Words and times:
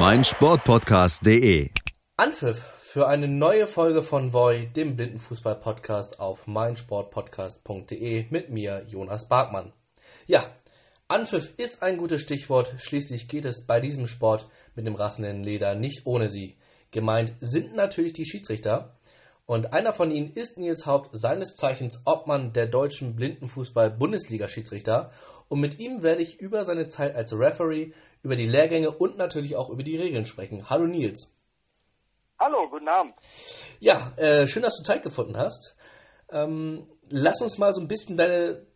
meinsportpodcast.de. 0.00 1.68
Anpfiff 2.16 2.58
für 2.80 3.06
eine 3.06 3.28
neue 3.28 3.66
Folge 3.66 4.00
von 4.00 4.32
Voy, 4.32 4.66
dem 4.68 4.96
Blindenfußball-Podcast 4.96 6.20
auf 6.20 6.46
meinsportpodcast.de 6.46 8.24
mit 8.30 8.48
mir, 8.48 8.86
Jonas 8.88 9.28
Barkmann. 9.28 9.74
Ja, 10.26 10.42
Anpfiff 11.06 11.52
ist 11.58 11.82
ein 11.82 11.98
gutes 11.98 12.22
Stichwort, 12.22 12.76
schließlich 12.78 13.28
geht 13.28 13.44
es 13.44 13.66
bei 13.66 13.78
diesem 13.78 14.06
Sport 14.06 14.48
mit 14.74 14.86
dem 14.86 14.94
rassenden 14.94 15.44
Leder 15.44 15.74
nicht 15.74 16.06
ohne 16.06 16.30
sie. 16.30 16.56
Gemeint 16.92 17.34
sind 17.40 17.76
natürlich 17.76 18.14
die 18.14 18.24
Schiedsrichter 18.24 18.96
und 19.44 19.74
einer 19.74 19.92
von 19.92 20.10
ihnen 20.10 20.32
ist 20.32 20.56
Nils 20.56 20.86
Haupt, 20.86 21.10
seines 21.12 21.56
Zeichens 21.56 22.00
Obmann 22.06 22.54
der 22.54 22.68
deutschen 22.68 23.16
Blindenfußball-Bundesliga-Schiedsrichter 23.16 25.10
und 25.50 25.60
mit 25.60 25.78
ihm 25.78 26.02
werde 26.02 26.22
ich 26.22 26.40
über 26.40 26.64
seine 26.64 26.86
Zeit 26.86 27.16
als 27.16 27.36
Referee, 27.36 27.92
über 28.22 28.36
die 28.36 28.46
Lehrgänge 28.46 28.90
und 28.90 29.16
natürlich 29.16 29.56
auch 29.56 29.70
über 29.70 29.82
die 29.82 29.96
Regeln 29.96 30.24
sprechen. 30.26 30.68
Hallo 30.68 30.86
Nils. 30.86 31.32
Hallo, 32.38 32.68
guten 32.70 32.88
Abend. 32.88 33.14
Ja, 33.80 34.12
äh, 34.16 34.48
schön, 34.48 34.62
dass 34.62 34.76
du 34.78 34.82
Zeit 34.82 35.02
gefunden 35.02 35.36
hast. 35.36 35.76
Ähm, 36.30 36.86
lass 37.08 37.40
uns 37.42 37.58
mal 37.58 37.72
so 37.72 37.80
ein 37.80 37.88
bisschen 37.88 38.16
deine 38.16 38.66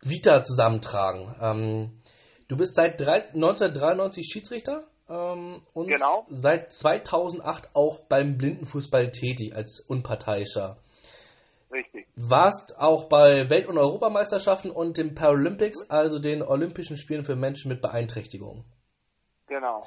Vita 0.00 0.42
zusammentragen. 0.42 1.34
Ähm, 1.40 2.02
du 2.48 2.56
bist 2.56 2.74
seit 2.76 3.00
drei, 3.00 3.22
1993 3.34 4.28
Schiedsrichter 4.32 4.86
ähm, 5.08 5.62
und 5.72 5.88
Genau. 5.88 6.26
seit 6.30 6.72
2008 6.72 7.70
auch 7.74 8.00
beim 8.08 8.38
Blindenfußball 8.38 9.10
tätig 9.10 9.54
als 9.56 9.80
Unparteiischer. 9.80 10.78
Richtig. 11.72 12.06
Warst 12.16 12.78
auch 12.78 13.08
bei 13.08 13.48
Welt- 13.50 13.68
und 13.68 13.78
Europameisterschaften 13.78 14.70
und 14.70 14.98
den 14.98 15.14
Paralympics, 15.14 15.88
also 15.88 16.18
den 16.18 16.42
Olympischen 16.42 16.96
Spielen 16.96 17.24
für 17.24 17.36
Menschen 17.36 17.68
mit 17.68 17.80
Beeinträchtigungen. 17.80 18.64
Genau. 19.50 19.82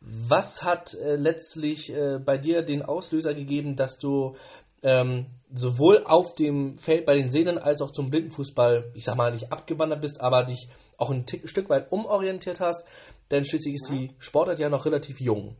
Was 0.00 0.62
hat 0.62 0.94
äh, 0.94 1.16
letztlich 1.16 1.92
äh, 1.92 2.18
bei 2.24 2.38
dir 2.38 2.62
den 2.62 2.82
Auslöser 2.82 3.34
gegeben, 3.34 3.74
dass 3.74 3.98
du 3.98 4.36
ähm, 4.82 5.26
sowohl 5.52 6.04
auf 6.06 6.34
dem 6.34 6.78
Feld 6.78 7.04
bei 7.06 7.14
den 7.14 7.30
Sehnen 7.30 7.58
als 7.58 7.82
auch 7.82 7.90
zum 7.90 8.08
Blindenfußball, 8.08 8.92
ich 8.94 9.04
sag 9.04 9.16
mal, 9.16 9.32
nicht 9.32 9.52
abgewandert 9.52 10.00
bist, 10.00 10.20
aber 10.20 10.44
dich 10.44 10.68
auch 10.96 11.10
ein 11.10 11.26
Tick, 11.26 11.48
Stück 11.48 11.68
weit 11.68 11.90
umorientiert 11.90 12.60
hast? 12.60 12.86
Denn 13.32 13.44
schließlich 13.44 13.74
ist 13.74 13.90
die 13.90 14.14
Sportart 14.20 14.60
ja 14.60 14.68
noch 14.68 14.86
relativ 14.86 15.20
jung. 15.20 15.56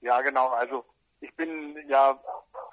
Ja, 0.00 0.22
genau. 0.22 0.48
Also 0.48 0.84
ich 1.20 1.36
bin 1.36 1.76
ja 1.86 2.18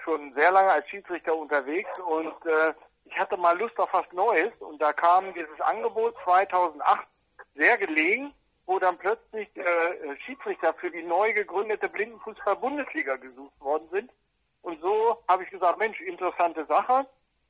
schon 0.05 0.33
sehr 0.35 0.51
lange 0.51 0.71
als 0.71 0.87
Schiedsrichter 0.87 1.35
unterwegs 1.35 1.99
und 1.99 2.45
äh, 2.45 2.73
ich 3.03 3.19
hatte 3.19 3.35
mal 3.35 3.59
Lust 3.59 3.77
auf 3.77 3.89
was 3.91 4.05
Neues 4.13 4.53
und 4.61 4.81
da 4.81 4.93
kam 4.93 5.33
dieses 5.33 5.59
Angebot 5.59 6.15
2008 6.23 7.05
sehr 7.55 7.77
gelegen, 7.77 8.33
wo 8.67 8.77
dann 8.79 8.97
plötzlich 8.97 9.47
äh, 9.55 10.17
Schiedsrichter 10.25 10.73
für 10.73 10.91
die 10.91 11.01
neu 11.01 11.33
gegründete 11.33 11.87
Blindenfußball-Bundesliga 11.89 13.15
gesucht 13.15 13.59
worden 13.61 13.87
sind. 13.91 14.11
Und 14.61 14.81
so 14.81 15.23
habe 15.27 15.43
ich 15.43 15.49
gesagt, 15.49 15.79
Mensch, 15.79 15.99
interessante 16.01 16.65
Sache. 16.65 17.07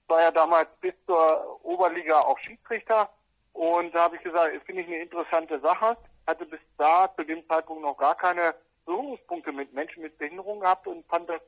War 0.07 0.21
ja 0.21 0.31
damals 0.31 0.69
bis 0.79 0.93
zur 1.05 1.59
Oberliga 1.65 2.19
auch 2.19 2.37
Schiedsrichter. 2.39 3.09
Und 3.53 3.93
da 3.95 4.03
habe 4.03 4.17
ich 4.17 4.21
gesagt, 4.21 4.53
finde 4.65 4.83
ich 4.83 4.87
eine 4.87 4.99
interessante 4.99 5.59
Sache. 5.59 5.97
Hatte 6.27 6.45
bis 6.45 6.59
da 6.77 7.11
zu 7.15 7.23
dem 7.23 7.45
Zeitpunkt 7.47 7.81
noch 7.81 7.97
gar 7.97 8.15
keine 8.15 8.53
Berührungspunkte 8.85 9.51
mit 9.51 9.73
Menschen 9.73 10.03
mit 10.03 10.17
Behinderung 10.19 10.59
gehabt 10.59 10.87
und 10.87 11.05
fand 11.07 11.27
das 11.27 11.41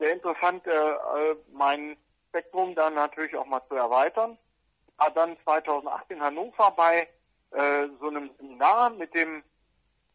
sehr 0.00 0.12
interessant, 0.12 0.66
äh, 0.66 0.72
äh, 0.72 1.36
mein 1.52 1.96
Spektrum 2.28 2.74
dann 2.74 2.94
natürlich 2.94 3.36
auch 3.36 3.46
mal 3.46 3.62
zu 3.68 3.76
erweitern. 3.76 4.36
War 4.96 5.10
dann 5.12 5.36
2008 5.44 6.10
in 6.10 6.20
Hannover 6.20 6.72
bei 6.76 7.08
äh, 7.52 7.88
so 8.00 8.08
einem 8.08 8.30
Seminar 8.38 8.90
mit 8.90 9.14
dem 9.14 9.42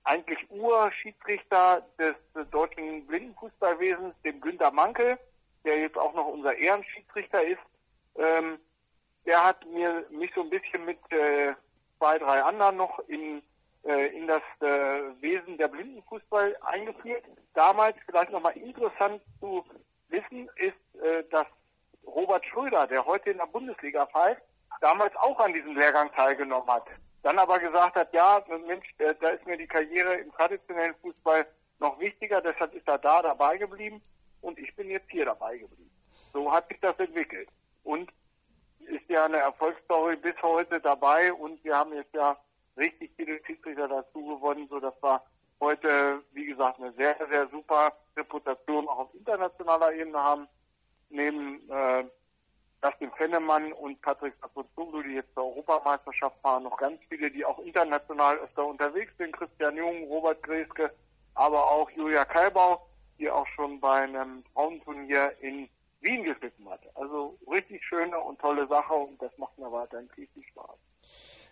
eigentlich 0.03 0.39
Urschiedsrichter 0.49 1.85
des 1.97 2.15
äh, 2.35 2.45
deutschen 2.51 3.05
Blindenfußballwesens, 3.07 4.15
dem 4.23 4.39
Günter 4.41 4.71
Mankel, 4.71 5.17
der 5.65 5.79
jetzt 5.79 5.97
auch 5.97 6.13
noch 6.13 6.27
unser 6.27 6.55
Ehrenschiedsrichter 6.55 7.43
ist. 7.43 7.61
Ähm, 8.15 8.57
der 9.25 9.43
hat 9.43 9.65
mir 9.67 10.05
mich 10.09 10.31
so 10.33 10.41
ein 10.41 10.49
bisschen 10.49 10.85
mit 10.85 10.99
äh, 11.11 11.53
zwei, 11.97 12.17
drei 12.17 12.41
anderen 12.41 12.77
noch 12.77 12.99
in, 13.09 13.43
äh, 13.83 14.17
in 14.17 14.27
das 14.27 14.41
äh, 14.61 15.21
Wesen 15.21 15.57
der 15.57 15.67
Blindenfußball 15.67 16.55
eingeführt. 16.61 17.25
Damals 17.53 17.97
vielleicht 18.05 18.31
nochmal 18.31 18.55
interessant 18.55 19.21
zu 19.41 19.65
wissen 20.07 20.49
ist, 20.55 21.03
äh, 21.03 21.23
dass 21.29 21.47
Robert 22.05 22.45
Schröder, 22.45 22.87
der 22.87 23.05
heute 23.05 23.31
in 23.31 23.37
der 23.37 23.47
Bundesliga 23.47 24.05
pfeift, 24.05 24.41
damals 24.79 25.15
auch 25.17 25.39
an 25.39 25.53
diesem 25.53 25.75
Lehrgang 25.75 26.11
teilgenommen 26.13 26.69
hat. 26.69 26.87
Dann 27.23 27.39
aber 27.39 27.59
gesagt 27.59 27.95
hat, 27.95 28.13
ja, 28.13 28.44
Mensch, 28.67 28.94
äh, 29.00 29.16
da 29.19 29.29
ist 29.29 29.45
mir 29.45 29.57
die 29.57 29.67
Karriere 29.67 30.16
im 30.16 30.31
traditionellen 30.31 30.95
Fußball 31.01 31.45
noch 31.79 32.00
wichtiger, 32.00 32.41
deshalb 32.41 32.73
ist 32.73 32.88
er 32.88 32.97
da 32.97 33.22
dabei 33.22 33.57
geblieben 33.57 34.01
und 34.41 34.57
ich 34.59 34.75
bin 34.75 34.89
jetzt 34.89 35.09
hier 35.09 35.25
dabei 35.25 35.57
geblieben. 35.57 35.91
So 36.33 36.51
hat 36.51 36.67
sich 36.67 36.79
das 36.79 36.97
entwickelt. 37.00 37.50
Und 37.83 38.11
ist 38.79 39.09
ja 39.09 39.25
eine 39.25 39.38
Erfolgsstory 39.38 40.16
bis 40.16 40.35
heute 40.41 40.79
dabei 40.79 41.33
und 41.33 41.63
wir 41.63 41.75
haben 41.75 41.94
jetzt 41.94 42.13
ja 42.13 42.38
richtig 42.78 43.11
viele 43.16 43.44
Schiedsrichter 43.45 43.88
dazu 43.88 44.25
gewonnen, 44.25 44.67
so 44.69 44.79
dass 44.79 44.94
wir 45.01 45.22
heute, 45.59 46.23
wie 46.34 46.45
gesagt, 46.45 46.79
eine 46.79 46.94
sehr, 46.94 47.16
sehr 47.29 47.47
super 47.49 47.94
Reputation 48.16 48.88
auch 48.88 48.99
auf 48.99 49.13
internationaler 49.16 49.94
Ebene 49.94 50.19
haben. 50.19 50.47
Neben 51.09 51.69
äh, 51.69 52.03
Dustin 52.81 53.11
Fennemann 53.17 53.73
und 53.73 54.01
Patrick 54.01 54.33
Sapozoglu, 54.41 55.01
die 55.01 55.15
jetzt 55.15 55.33
zur 55.33 55.45
Europameisterschaft 55.45 56.39
fahren, 56.41 56.63
noch 56.63 56.77
ganz 56.77 56.99
viele, 57.09 57.31
die 57.31 57.43
auch 57.43 57.59
international 57.59 58.38
öfter 58.38 58.65
unterwegs 58.65 59.11
sind. 59.17 59.35
Christian 59.35 59.77
Jung, 59.77 60.03
Robert 60.07 60.41
Greske, 60.43 60.91
aber 61.33 61.71
auch 61.71 61.89
Julia 61.91 62.25
Kalbau, 62.25 62.87
die 63.17 63.29
auch 63.29 63.47
schon 63.55 63.79
bei 63.79 64.03
einem 64.03 64.43
Frauenturnier 64.53 65.33
in 65.41 65.67
Wien 66.01 66.23
geschnitten 66.23 66.69
hat. 66.69 66.81
Also 66.95 67.37
richtig 67.51 67.83
schöne 67.83 68.19
und 68.19 68.39
tolle 68.39 68.67
Sache 68.67 68.93
und 68.93 69.19
das 69.21 69.35
macht 69.37 69.57
mir 69.57 69.71
weiterhin 69.71 70.09
viel 70.09 70.27
Spaß. 70.51 70.77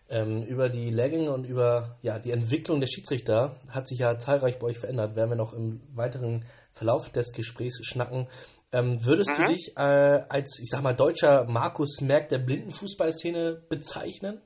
Ähm, 0.08 0.44
über 0.44 0.70
die 0.70 0.92
Lehrgänge 0.92 1.34
und 1.34 1.46
über 1.46 1.98
ja, 2.04 2.20
die 2.20 2.30
Entwicklung 2.30 2.80
der 2.80 2.86
Schiedsrichter 2.86 3.60
hat 3.72 3.88
sich 3.88 3.98
ja 4.00 4.20
zahlreich 4.20 4.60
bei 4.60 4.68
euch 4.68 4.78
verändert. 4.78 5.16
Werden 5.16 5.32
wir 5.32 5.36
noch 5.36 5.54
im 5.54 5.82
weiteren 5.96 6.46
Verlauf 6.70 7.10
des 7.10 7.34
Gesprächs 7.34 7.84
schnacken. 7.84 8.28
Ähm, 8.76 8.98
würdest 9.06 9.30
Mhm. 9.30 9.46
du 9.46 9.54
dich 9.54 9.74
äh, 9.78 9.80
als, 10.28 10.60
ich 10.62 10.70
sag 10.70 10.82
mal, 10.84 10.94
deutscher 10.94 11.46
Markus 11.46 12.02
Merck 12.02 12.28
der 12.28 12.40
Blindenfußballszene 12.40 13.64
bezeichnen? 13.70 14.42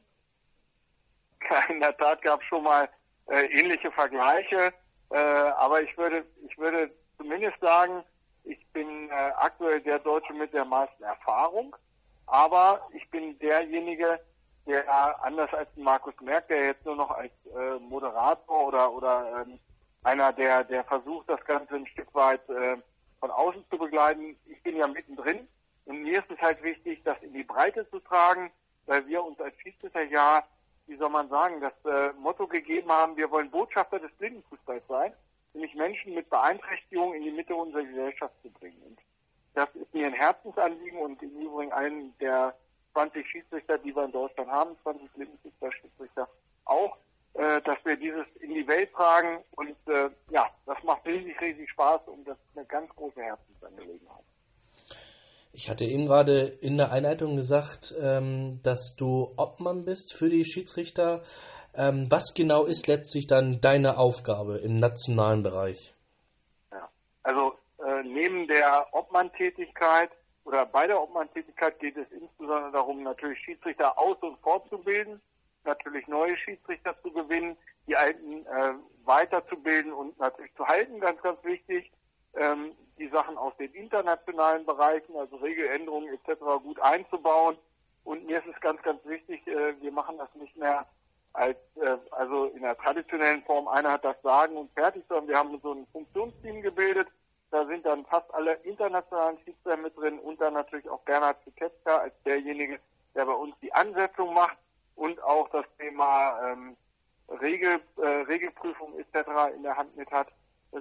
In 1.69 1.79
der 1.79 1.97
Tat 1.97 2.21
gab 2.21 2.39
es 2.41 2.47
schon 2.47 2.63
mal 2.63 2.87
äh, 3.27 3.45
ähnliche 3.45 3.91
Vergleiche, 3.91 4.71
äh, 5.09 5.17
aber 5.17 5.81
ich 5.81 5.97
würde, 5.97 6.23
ich 6.47 6.55
würde 6.59 6.91
zumindest 7.17 7.59
sagen, 7.59 8.03
ich 8.43 8.59
bin 8.71 9.09
äh, 9.09 9.31
aktuell 9.37 9.81
der 9.81 9.97
Deutsche 9.97 10.33
mit 10.33 10.53
der 10.53 10.65
meisten 10.65 11.01
Erfahrung, 11.03 11.75
aber 12.27 12.87
ich 12.93 13.09
bin 13.09 13.37
derjenige, 13.39 14.19
der 14.67 15.23
anders 15.23 15.51
als 15.53 15.69
Markus 15.75 16.13
Merck, 16.21 16.47
der 16.49 16.67
jetzt 16.67 16.85
nur 16.85 16.95
noch 16.95 17.09
als 17.09 17.31
äh, 17.45 17.79
Moderator 17.79 18.67
oder 18.67 18.93
oder 18.93 19.43
ähm, 19.47 19.59
einer, 20.03 20.31
der 20.33 20.63
der 20.65 20.83
versucht, 20.83 21.27
das 21.27 21.43
Ganze 21.45 21.75
ein 21.75 21.87
Stück 21.87 22.13
weit 22.13 22.47
äh, 22.49 22.77
von 23.19 23.31
außen 23.31 23.63
zu 23.69 23.77
begleiten. 23.77 24.37
Ich 24.45 24.61
bin 24.63 24.75
ja 24.75 24.87
mittendrin 24.87 25.47
und 25.85 26.01
mir 26.03 26.19
ist 26.19 26.31
es 26.31 26.39
halt 26.39 26.61
wichtig, 26.63 27.01
das 27.03 27.21
in 27.21 27.33
die 27.33 27.43
Breite 27.43 27.89
zu 27.89 27.99
tragen, 27.99 28.51
weil 28.85 29.05
wir 29.07 29.23
uns 29.23 29.39
als 29.39 29.55
Schiedsrichter 29.59 30.03
ja, 30.03 30.43
wie 30.87 30.97
soll 30.97 31.09
man 31.09 31.29
sagen, 31.29 31.61
das 31.61 31.73
äh, 31.85 32.13
Motto 32.13 32.47
gegeben 32.47 32.91
haben, 32.91 33.17
wir 33.17 33.29
wollen 33.31 33.51
Botschafter 33.51 33.99
des 33.99 34.11
Blindenfußballs 34.13 34.83
sein, 34.87 35.13
nämlich 35.53 35.73
Menschen 35.75 36.13
mit 36.13 36.29
Beeinträchtigung 36.29 37.13
in 37.13 37.23
die 37.23 37.31
Mitte 37.31 37.55
unserer 37.55 37.83
Gesellschaft 37.83 38.33
zu 38.41 38.49
bringen. 38.49 38.81
Und 38.83 38.99
das 39.53 39.69
ist 39.75 39.93
mir 39.93 40.07
ein 40.07 40.13
Herzensanliegen 40.13 40.99
und 40.99 41.21
im 41.21 41.41
Übrigen 41.41 41.71
einen 41.73 42.17
der 42.19 42.55
20 42.93 43.27
Schiedsrichter, 43.27 43.77
die 43.77 43.95
wir 43.95 44.05
in 44.05 44.11
Deutschland 44.11 44.49
haben, 44.49 44.77
20 44.83 45.11
Blindenfußball-Schiedsrichter 45.11 46.27
auch, 46.65 46.97
dieses 47.99 48.25
in 48.39 48.53
die 48.53 48.67
Welt 48.67 48.91
tragen 48.93 49.43
und 49.51 49.75
äh, 49.87 50.09
ja, 50.31 50.49
das 50.65 50.77
macht 50.83 51.05
riesig, 51.05 51.39
riesig 51.39 51.69
Spaß 51.71 52.01
und 52.07 52.27
das 52.27 52.37
ist 52.37 52.57
eine 52.57 52.65
ganz 52.65 52.89
große 52.95 53.21
Herzensangelegenheit. 53.21 54.23
Ich 55.51 55.69
hatte 55.69 55.85
eben 55.85 56.05
gerade 56.05 56.43
in 56.43 56.77
der 56.77 56.91
Einleitung 56.91 57.35
gesagt, 57.35 57.93
ähm, 57.99 58.59
dass 58.63 58.95
du 58.97 59.33
Obmann 59.35 59.83
bist 59.83 60.13
für 60.13 60.29
die 60.29 60.45
Schiedsrichter. 60.45 61.23
Ähm, 61.75 62.07
was 62.09 62.33
genau 62.33 62.65
ist 62.65 62.87
letztlich 62.87 63.27
dann 63.27 63.59
deine 63.61 63.97
Aufgabe 63.97 64.57
im 64.57 64.79
nationalen 64.79 65.43
Bereich? 65.43 65.95
neben 68.19 68.47
der 68.47 68.87
Obmann-Tätigkeit 68.91 70.11
oder 70.43 70.65
bei 70.65 70.87
der 70.87 71.01
Obmann-Tätigkeit 71.01 71.79
geht 71.79 71.95
es 71.95 72.11
insbesondere 72.11 72.71
darum, 72.71 73.03
natürlich 73.03 73.39
Schiedsrichter 73.39 73.97
aus- 73.97 74.21
und 74.21 74.37
fortzubilden, 74.39 75.21
natürlich 75.65 76.07
neue 76.07 76.37
Schiedsrichter 76.37 76.95
zu 77.01 77.11
gewinnen, 77.11 77.57
die 77.87 77.95
alten 77.95 78.45
äh, 78.45 78.73
weiterzubilden 79.03 79.91
und 79.91 80.17
natürlich 80.19 80.53
zu 80.55 80.67
halten, 80.67 80.99
ganz, 80.99 81.21
ganz 81.21 81.43
wichtig. 81.43 81.91
Ähm, 82.35 82.73
die 82.99 83.07
Sachen 83.07 83.37
aus 83.37 83.55
den 83.57 83.73
internationalen 83.73 84.65
Bereichen, 84.65 85.15
also 85.15 85.37
Regeländerungen 85.37 86.09
etc. 86.13 86.41
gut 86.61 86.79
einzubauen. 86.81 87.57
Und 88.03 88.25
mir 88.25 88.39
ist 88.39 88.47
es 88.53 88.59
ganz, 88.61 88.81
ganz 88.83 89.03
wichtig, 89.05 89.45
äh, 89.47 89.81
wir 89.81 89.91
machen 89.91 90.17
das 90.17 90.33
nicht 90.35 90.55
mehr 90.57 90.85
als 91.33 91.57
äh, 91.75 91.97
also 92.11 92.45
in 92.47 92.61
der 92.61 92.77
traditionellen 92.77 93.43
Form, 93.43 93.67
einer 93.67 93.91
hat 93.93 94.03
das 94.03 94.21
Sagen 94.21 94.57
und 94.57 94.71
fertig, 94.73 95.03
sondern 95.07 95.27
wir 95.27 95.37
haben 95.37 95.59
so 95.61 95.73
ein 95.73 95.87
Funktionsteam 95.91 96.61
gebildet. 96.61 97.07
Da 97.51 97.65
sind 97.65 97.85
dann 97.85 98.05
fast 98.05 98.31
alle 98.33 98.53
internationalen 98.63 99.37
Schiedsrichter 99.39 99.77
mit 99.77 99.97
drin 99.97 100.19
und 100.19 100.39
dann 100.39 100.53
natürlich 100.53 100.87
auch 100.89 101.01
Bernhard 101.01 101.43
Ziketzka 101.43 101.97
als 101.97 102.13
derjenige, 102.23 102.79
der 103.15 103.25
bei 103.25 103.33
uns 103.33 103.55
die 103.61 103.73
Ansetzung 103.73 104.33
macht 104.33 104.57
und 104.99 105.21
auch 105.23 105.49
das 105.49 105.65
Thema 105.77 106.51
ähm, 106.51 106.75
Regel, 107.41 107.79
äh, 107.97 108.05
Regelprüfung 108.27 108.99
etc. 108.99 109.55
in 109.55 109.63
der 109.63 109.77
Hand 109.77 109.95
mit 109.95 110.11
hat, 110.11 110.27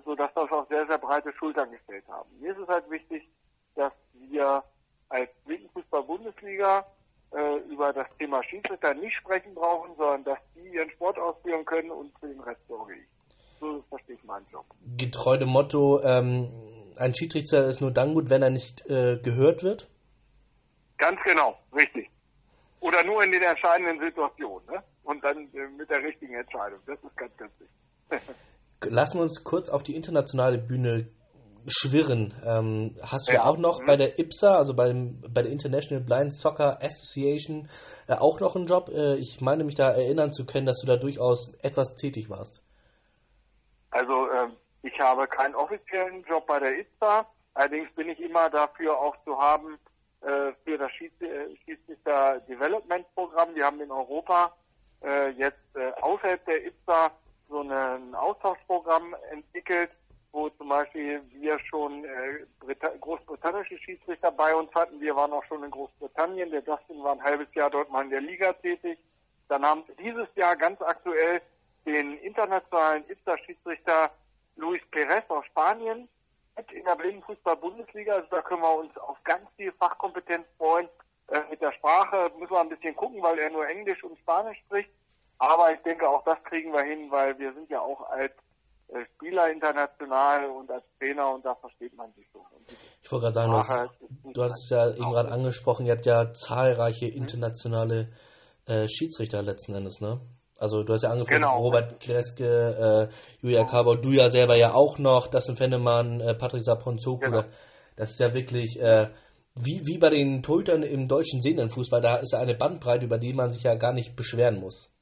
so 0.05 0.15
dass 0.15 0.33
das 0.35 0.51
auch 0.51 0.69
sehr, 0.69 0.87
sehr 0.87 0.99
breite 0.99 1.33
Schultern 1.33 1.71
gestellt 1.71 2.05
haben. 2.09 2.29
Mir 2.41 2.53
ist 2.53 2.59
es 2.59 2.69
halt 2.69 2.91
wichtig, 2.91 3.29
dass 3.75 3.93
wir 4.15 4.63
als 5.09 5.31
Blindenfußball-Bundesliga 5.47 6.85
äh, 7.31 7.59
über 7.71 7.93
das 7.93 8.07
Thema 8.19 8.43
Schiedsrichter 8.45 8.95
nicht 8.95 9.17
sprechen 9.17 9.55
brauchen, 9.55 9.95
sondern 9.97 10.25
dass 10.25 10.39
die 10.55 10.69
ihren 10.75 10.91
Sport 10.91 11.19
ausführen 11.19 11.65
können 11.65 11.91
und 11.91 12.13
für 12.19 12.29
den 12.29 12.41
Rest 12.41 12.61
sorge 12.69 12.95
ich. 12.95 13.07
So 13.61 13.83
verstehe 13.89 14.17
ich 14.17 14.25
meinen 14.25 14.47
Job. 14.51 14.65
Getreu 14.97 15.37
dem 15.37 15.49
Motto, 15.49 16.01
ähm, 16.03 16.51
ein 16.97 17.15
Schiedsrichter 17.15 17.67
ist 17.67 17.81
nur 17.81 17.93
dann 17.93 18.15
gut, 18.15 18.31
wenn 18.31 18.43
er 18.43 18.51
nicht 18.51 18.87
äh, 18.87 19.19
gehört 19.19 19.63
wird? 19.63 19.89
Ganz 20.97 21.21
genau, 21.25 21.57
richtig. 21.73 22.11
Oder 22.81 23.05
nur 23.05 23.23
in 23.25 23.33
den 23.33 23.43
entscheidenden 23.43 23.99
Situationen, 24.01 24.67
ne? 24.71 24.83
Und 25.03 25.23
dann 25.25 25.49
äh, 25.55 25.69
mit 25.77 25.91
der 25.91 26.03
richtigen 26.03 26.35
Entscheidung. 26.35 26.79
Das 26.87 26.99
ist 27.03 27.17
ganz, 27.17 27.37
ganz 27.37 27.53
wichtig. 27.59 28.37
Lassen 28.91 29.19
wir 29.19 29.23
uns 29.23 29.43
kurz 29.43 29.69
auf 29.69 29.83
die 29.83 29.97
internationale 29.97 30.59
Bühne 30.59 31.09
schwirren. 31.67 32.35
Ähm, 32.47 32.97
hast 33.03 33.29
du 33.29 33.33
ja. 33.35 33.45
auch 33.45 33.59
noch 33.59 33.81
mhm. 33.81 33.87
bei 33.87 33.97
der 33.97 34.19
IPSA, 34.19 34.57
also 34.57 34.75
beim, 34.75 35.21
bei 35.29 35.43
der 35.43 35.51
International 35.51 36.05
Blind 36.05 36.35
Soccer 36.35 36.79
Association, 36.83 37.69
äh, 38.07 38.15
auch 38.15 38.41
noch 38.41 38.57
einen 38.57 38.67
Job? 38.67 38.89
Äh, 38.89 39.17
ich 39.17 39.41
meine 39.41 39.65
mich 39.65 39.75
da 39.75 39.91
erinnern 39.91 40.33
zu 40.33 40.47
können, 40.47 40.67
dass 40.67 40.81
du 40.81 40.87
da 40.87 40.97
durchaus 40.97 41.55
etwas 41.63 41.95
tätig 41.95 42.31
warst. 42.31 42.63
Also 43.91 44.29
äh, 44.31 44.49
ich 44.83 44.99
habe 45.01 45.27
keinen 45.27 45.55
offiziellen 45.55 46.23
Job 46.25 46.47
bei 46.47 46.61
der 46.61 46.79
IPSA, 46.79 47.27
allerdings 47.55 47.93
bin 47.95 48.09
ich 48.09 48.21
immer 48.21 48.49
dafür 48.51 48.99
auch 48.99 49.17
zu 49.25 49.39
haben 49.39 49.79
äh, 50.21 50.53
für 50.65 50.79
das 50.79 50.91
Schiedsrichter 50.93 52.41
Development 52.41 53.07
Programm. 53.15 53.55
Wir 53.55 53.67
haben 53.67 53.81
in 53.81 53.91
Europa 53.91 54.53
äh, 55.03 55.31
jetzt 55.31 55.59
äh, 55.75 55.93
außerhalb 56.01 56.45
der 56.45 56.67
IPSA 56.67 57.11
so 57.49 57.61
ein 57.61 58.15
Austauschprogramm 58.15 59.15
entwickelt, 59.31 59.91
wo 60.33 60.49
zum 60.51 60.69
Beispiel 60.69 61.23
wir 61.33 61.59
schon 61.61 62.05
äh, 62.05 62.45
großbritannische 63.01 63.79
Schiedsrichter 63.79 64.31
bei 64.31 64.55
uns 64.55 64.75
hatten. 64.75 65.01
Wir 65.01 65.17
waren 65.17 65.33
auch 65.33 65.45
schon 65.45 65.65
in 65.65 65.71
Großbritannien. 65.71 66.51
Der 66.51 66.63
Dustin 66.63 67.03
war 67.03 67.13
ein 67.13 67.23
halbes 67.23 67.49
Jahr 67.55 67.71
dort 67.71 67.91
mal 67.91 68.05
in 68.05 68.11
der 68.11 68.21
Liga 68.21 68.53
tätig. 68.55 68.99
Dann 69.49 69.65
haben 69.65 69.85
dieses 69.99 70.29
Jahr 70.35 70.57
ganz 70.57 70.81
aktuell 70.83 71.41
den 71.87 72.19
internationalen 72.19 73.09
IPSA-Schiedsrichter 73.09 74.11
Luis 74.57 74.83
Perez 74.91 75.25
aus 75.29 75.47
Spanien 75.47 76.09
mit 76.59 76.73
in 76.73 76.85
der 76.85 76.97
Blindenfußball-Bundesliga. 76.97 78.15
Also 78.15 78.29
da 78.31 78.43
können 78.43 78.63
wir 78.63 78.77
uns 78.77 78.97
auf 78.99 79.17
ganz 79.25 79.49
viel 79.57 79.73
Fachkompetenz 79.73 80.47
freuen. 80.59 80.89
Äh, 81.29 81.41
mit 81.51 81.61
der 81.61 81.73
Sprache 81.73 82.31
müssen 82.39 82.53
wir 82.53 82.61
ein 82.61 82.69
bisschen 82.69 82.97
gucken, 82.97 83.23
weil 83.23 83.39
er 83.39 83.51
nur 83.51 83.67
Englisch 83.67 84.03
und 84.05 84.19
Spanisch 84.19 84.59
spricht. 84.67 84.91
Aber 85.39 85.73
ich 85.73 85.81
denke, 85.83 86.09
auch 86.09 86.25
das 86.25 86.43
kriegen 86.45 86.73
wir 86.73 86.83
hin, 86.83 87.11
weil 87.11 87.39
wir 87.39 87.53
sind 87.55 87.71
ja 87.71 87.81
auch 87.81 88.11
als 88.11 88.33
äh, 88.89 89.05
Spieler 89.15 89.51
international 89.51 90.47
und 90.51 90.71
als 90.71 90.85
Trainer 90.99 91.33
und 91.33 91.45
da 91.45 91.55
versteht 91.55 91.95
man 91.97 92.13
sich 92.15 92.27
so. 92.33 92.45
Ich 93.03 93.13
wollte 93.13 93.31
gerade 93.31 93.35
sagen, 93.35 93.53
du 93.53 93.59
hast, 93.59 94.35
du 94.35 94.43
hast 94.43 94.71
ja 94.71 94.91
eben 94.91 95.13
gerade 95.13 95.31
angesprochen, 95.31 95.87
ihr 95.87 95.93
habt 95.93 96.07
ja 96.07 96.33
zahlreiche 96.33 97.07
internationale 97.07 98.11
äh, 98.67 98.89
Schiedsrichter 98.89 99.43
letzten 99.43 99.75
Endes, 99.75 100.01
ne? 100.01 100.21
Also 100.59 100.83
du 100.83 100.93
hast 100.93 101.03
ja 101.03 101.11
angefangen, 101.11 101.43
genau. 101.43 101.59
Robert 101.59 102.01
Kreske, 102.01 103.09
äh, 103.11 103.15
Julia. 103.41 103.65
Kabor, 103.65 104.01
du 104.01 104.11
ja 104.11 104.29
selber 104.29 104.57
ja 104.57 104.75
auch 104.75 104.99
noch, 104.99 105.29
das 105.29 105.45
sind 105.45 105.57
Fennemann, 105.57 106.21
äh, 106.21 106.35
Patrick 106.35 106.65
Saponzoko, 106.65 107.21
genau. 107.21 107.45
das 107.97 108.11
ist 108.11 108.21
ja 108.21 108.35
wirklich 108.35 108.81
äh, 108.81 109.09
wie, 109.61 109.87
wie 109.87 109.99
bei 109.99 110.11
den 110.11 110.43
Torhütern 110.43 110.83
im 110.83 111.07
deutschen 111.07 111.41
Sehnenfußball, 111.41 112.01
da 112.01 112.17
ist 112.17 112.33
ja 112.33 112.41
eine 112.41 112.55
Bandbreite, 112.55 113.05
über 113.05 113.19
die 113.19 113.33
man 113.33 113.51
sich 113.51 113.63
ja 113.63 113.75
gar 113.75 113.93
nicht 113.93 114.17
beschweren 114.17 114.61
muss. 114.61 114.93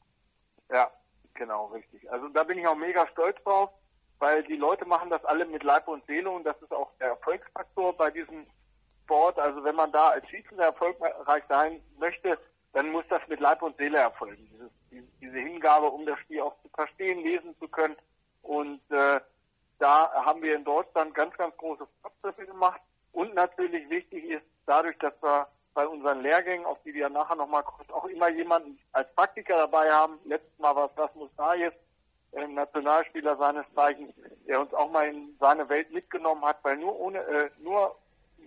Ja, 0.70 0.90
genau, 1.34 1.66
richtig. 1.66 2.10
Also 2.10 2.28
da 2.28 2.44
bin 2.44 2.58
ich 2.58 2.66
auch 2.66 2.76
mega 2.76 3.06
stolz 3.08 3.36
drauf, 3.44 3.70
weil 4.18 4.42
die 4.44 4.56
Leute 4.56 4.86
machen 4.86 5.10
das 5.10 5.24
alle 5.24 5.44
mit 5.46 5.62
Leib 5.62 5.88
und 5.88 6.04
Seele 6.06 6.30
und 6.30 6.44
das 6.44 6.60
ist 6.62 6.72
auch 6.72 6.90
der 7.00 7.08
Erfolgsfaktor 7.08 7.96
bei 7.96 8.10
diesem 8.10 8.46
Sport. 9.04 9.38
Also 9.38 9.62
wenn 9.64 9.76
man 9.76 9.92
da 9.92 10.08
als 10.08 10.28
Schiedsrichter 10.28 10.64
erfolgreich 10.64 11.44
sein 11.48 11.80
möchte, 11.98 12.38
dann 12.72 12.90
muss 12.90 13.04
das 13.08 13.22
mit 13.28 13.40
Leib 13.40 13.62
und 13.62 13.76
Seele 13.76 13.98
erfolgen. 13.98 14.48
Dieses, 14.52 14.70
diese 15.20 15.38
Hingabe, 15.38 15.90
um 15.90 16.06
das 16.06 16.18
Spiel 16.20 16.40
auch 16.40 16.54
zu 16.62 16.68
verstehen, 16.68 17.22
lesen 17.22 17.56
zu 17.58 17.68
können. 17.68 17.96
Und 18.42 18.80
äh, 18.90 19.20
da 19.78 20.24
haben 20.24 20.42
wir 20.42 20.56
in 20.56 20.64
Deutschland 20.64 21.14
ganz, 21.14 21.36
ganz 21.36 21.56
große 21.56 21.86
Fortschritte 22.02 22.46
gemacht. 22.46 22.80
Und 23.12 23.34
natürlich 23.34 23.88
wichtig 23.90 24.24
ist, 24.24 24.44
dadurch, 24.66 24.96
dass 24.98 25.14
wir 25.22 25.48
bei 25.74 25.86
unseren 25.86 26.22
Lehrgängen, 26.22 26.64
auf 26.64 26.78
die 26.84 26.94
wir 26.94 27.08
nachher 27.10 27.36
nochmal 27.36 27.62
kurz 27.62 27.90
auch 27.90 28.06
immer 28.06 28.30
jemanden 28.30 28.78
als 28.92 29.12
Praktiker 29.14 29.58
dabei 29.58 29.92
haben. 29.92 30.18
Letztes 30.24 30.58
Mal 30.58 30.74
war 30.74 30.90
es 30.90 30.98
Rasmus 30.98 31.30
Nayes, 31.36 31.74
äh, 32.32 32.46
Nationalspieler 32.46 33.36
seines 33.36 33.66
Zeichens, 33.74 34.14
der 34.48 34.60
uns 34.60 34.72
auch 34.72 34.90
mal 34.90 35.06
in 35.06 35.36
seine 35.38 35.68
Welt 35.68 35.92
mitgenommen 35.92 36.44
hat, 36.44 36.58
weil 36.62 36.78
nur 36.78 36.98
ohne, 36.98 37.18
äh, 37.18 37.50
nur 37.58 37.94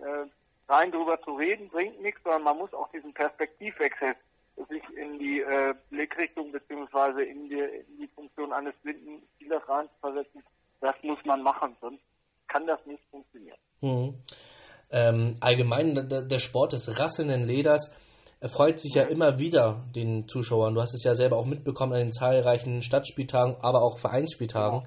äh, 0.00 0.26
rein 0.68 0.90
drüber 0.90 1.22
zu 1.22 1.34
reden 1.34 1.68
bringt 1.68 2.00
nichts, 2.00 2.20
sondern 2.24 2.42
man 2.42 2.58
muss 2.58 2.74
auch 2.74 2.90
diesen 2.90 3.14
Perspektivwechsel 3.14 4.16
sich 4.68 4.82
in 4.96 5.18
die 5.18 5.40
äh, 5.40 5.74
Blickrichtung 5.90 6.52
beziehungsweise 6.52 7.22
in 7.22 7.48
die, 7.48 7.58
in 7.58 7.98
die 7.98 8.08
Funktion 8.14 8.52
eines 8.52 8.74
blinden 8.82 9.22
Spielers 9.34 9.66
reinzuversetzen. 9.68 10.42
Das 10.80 10.94
muss 11.02 11.18
man 11.24 11.42
machen, 11.42 11.76
sonst 11.80 12.02
kann 12.48 12.66
das 12.66 12.84
nicht 12.86 13.02
funktionieren. 13.10 13.58
Mhm 13.80 14.14
ähm, 14.90 15.36
allgemein 15.40 16.08
der, 16.08 16.22
der 16.22 16.38
Sport 16.38 16.72
des 16.72 16.98
rasselnden 16.98 17.42
Leders 17.42 17.92
erfreut 18.40 18.80
sich 18.80 18.94
ja 18.94 19.04
immer 19.04 19.38
wieder 19.38 19.84
den 19.94 20.26
Zuschauern. 20.26 20.74
Du 20.74 20.80
hast 20.80 20.94
es 20.94 21.04
ja 21.04 21.14
selber 21.14 21.36
auch 21.36 21.44
mitbekommen 21.44 21.92
an 21.92 22.00
den 22.00 22.12
zahlreichen 22.12 22.82
Stadtspieltagen, 22.82 23.56
aber 23.60 23.82
auch 23.82 23.98
Vereinsspieltagen. 23.98 24.86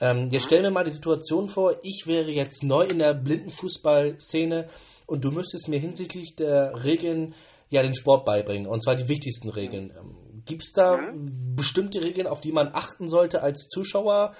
Ähm, 0.00 0.28
jetzt 0.30 0.46
stell 0.46 0.62
mir 0.62 0.70
mal 0.70 0.84
die 0.84 0.90
Situation 0.90 1.48
vor, 1.48 1.76
ich 1.82 2.04
wäre 2.06 2.30
jetzt 2.30 2.62
neu 2.62 2.84
in 2.84 2.98
der 2.98 3.14
Blindenfußballszene 3.14 4.68
und 5.06 5.24
du 5.24 5.30
müsstest 5.30 5.68
mir 5.68 5.78
hinsichtlich 5.78 6.36
der 6.36 6.84
Regeln 6.84 7.34
ja 7.68 7.82
den 7.82 7.94
Sport 7.94 8.24
beibringen, 8.24 8.66
und 8.66 8.82
zwar 8.82 8.94
die 8.94 9.08
wichtigsten 9.08 9.48
Regeln. 9.48 9.92
Ähm, 9.96 10.42
Gibt 10.44 10.62
es 10.62 10.72
da 10.72 10.96
mhm. 10.96 11.56
bestimmte 11.56 12.00
Regeln, 12.00 12.26
auf 12.26 12.40
die 12.40 12.52
man 12.52 12.70
achten 12.72 13.08
sollte 13.08 13.42
als 13.42 13.68
Zuschauer? 13.68 14.34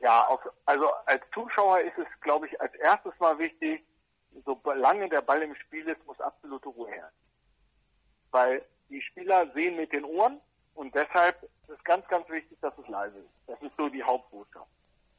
Ja, 0.00 0.26
auf, 0.28 0.40
also 0.64 0.86
als 1.06 1.22
Zuschauer 1.32 1.80
ist 1.80 1.98
es, 1.98 2.06
glaube 2.20 2.46
ich, 2.46 2.60
als 2.60 2.74
erstes 2.74 3.12
mal 3.20 3.38
wichtig, 3.38 3.84
solange 4.44 5.08
der 5.08 5.22
Ball 5.22 5.42
im 5.42 5.54
Spiel 5.54 5.88
ist, 5.88 6.04
muss 6.06 6.20
absolute 6.20 6.68
Ruhe 6.68 6.90
herrschen. 6.90 7.18
Weil 8.30 8.64
die 8.88 9.00
Spieler 9.02 9.50
sehen 9.54 9.76
mit 9.76 9.92
den 9.92 10.04
Ohren 10.04 10.40
und 10.74 10.94
deshalb 10.94 11.42
ist 11.42 11.70
es 11.70 11.84
ganz, 11.84 12.06
ganz 12.08 12.28
wichtig, 12.28 12.58
dass 12.60 12.76
es 12.78 12.88
leise 12.88 13.18
ist. 13.18 13.30
Das 13.46 13.60
ist 13.62 13.76
so 13.76 13.88
die 13.88 14.02
Hauptbotschaft. 14.02 14.68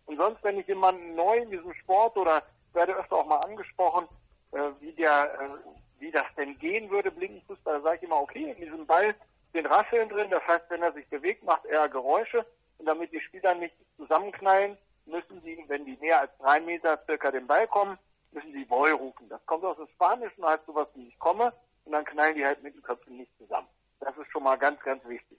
Und 0.06 0.18
sonst, 0.18 0.44
wenn 0.44 0.60
ich 0.60 0.68
jemanden 0.68 1.16
neu 1.16 1.38
in 1.38 1.50
diesem 1.50 1.74
Sport 1.76 2.18
oder 2.18 2.44
werde 2.74 2.96
öfter 2.96 3.16
auch 3.16 3.26
mal 3.26 3.40
angesprochen, 3.40 4.08
äh, 4.52 4.72
wie 4.80 4.94
der, 4.94 5.40
äh, 5.40 5.70
wie 6.00 6.12
das 6.12 6.26
denn 6.38 6.58
gehen 6.60 6.90
würde, 6.90 7.12
Blinkenfußball, 7.12 7.76
da 7.76 7.82
sage 7.82 7.98
ich 7.98 8.04
immer, 8.04 8.22
okay, 8.22 8.52
in 8.52 8.58
diesem 8.64 8.86
Ball 8.86 9.16
sind 9.54 9.68
Rasseln 9.68 10.10
drin, 10.10 10.30
das 10.30 10.46
heißt, 10.46 10.66
wenn 10.70 10.84
er 10.84 10.94
sich 10.94 11.08
bewegt, 11.08 11.44
macht 11.44 11.66
er 11.66 11.88
Geräusche 11.90 12.46
und 12.78 12.86
damit 12.86 13.12
die 13.12 13.22
Spieler 13.22 13.56
nicht 13.56 13.76
zusammenknallen, 13.98 14.78
müssen 15.06 15.42
sie, 15.42 15.64
wenn 15.68 15.86
die 15.86 15.98
näher 15.98 16.22
als 16.22 16.38
drei 16.40 16.60
Meter 16.60 17.00
circa 17.06 17.32
den 17.32 17.48
Ball 17.48 17.68
kommen, 17.68 17.98
müssen 18.32 18.52
sie 18.52 18.66
Boy 18.66 18.92
rufen. 18.92 19.30
Das 19.30 19.46
kommt 19.46 19.64
aus 19.64 19.78
dem 19.78 19.88
Spanischen, 19.88 20.46
heißt 20.46 20.66
sowas 20.66 20.88
wie 20.96 21.08
ich 21.08 21.20
komme, 21.20 21.54
und 21.86 21.92
dann 21.92 22.06
knallen 22.06 22.36
die 22.36 22.46
halt 22.46 22.62
mit 22.64 22.76
den 22.76 22.82
Köpfen 22.82 23.18
nicht 23.18 23.32
zusammen. 23.38 23.68
Das 24.00 24.18
ist 24.18 24.32
schon 24.32 24.44
mal 24.44 24.58
ganz, 24.58 24.80
ganz 24.82 25.04
wichtig. 25.06 25.38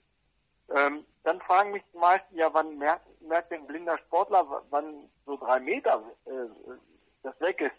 Ähm, 0.75 1.05
dann 1.23 1.39
fragen 1.41 1.71
mich 1.71 1.83
die 1.93 1.97
meisten, 1.97 2.35
ja, 2.35 2.53
wann 2.53 2.77
merkt, 2.77 3.05
merkt 3.21 3.53
ein 3.53 3.67
blinder 3.67 3.97
Sportler, 3.99 4.63
wann 4.69 5.09
so 5.25 5.37
drei 5.37 5.59
Meter 5.59 6.03
äh, 6.25 6.31
das 7.23 7.39
weg 7.39 7.61
ist? 7.61 7.75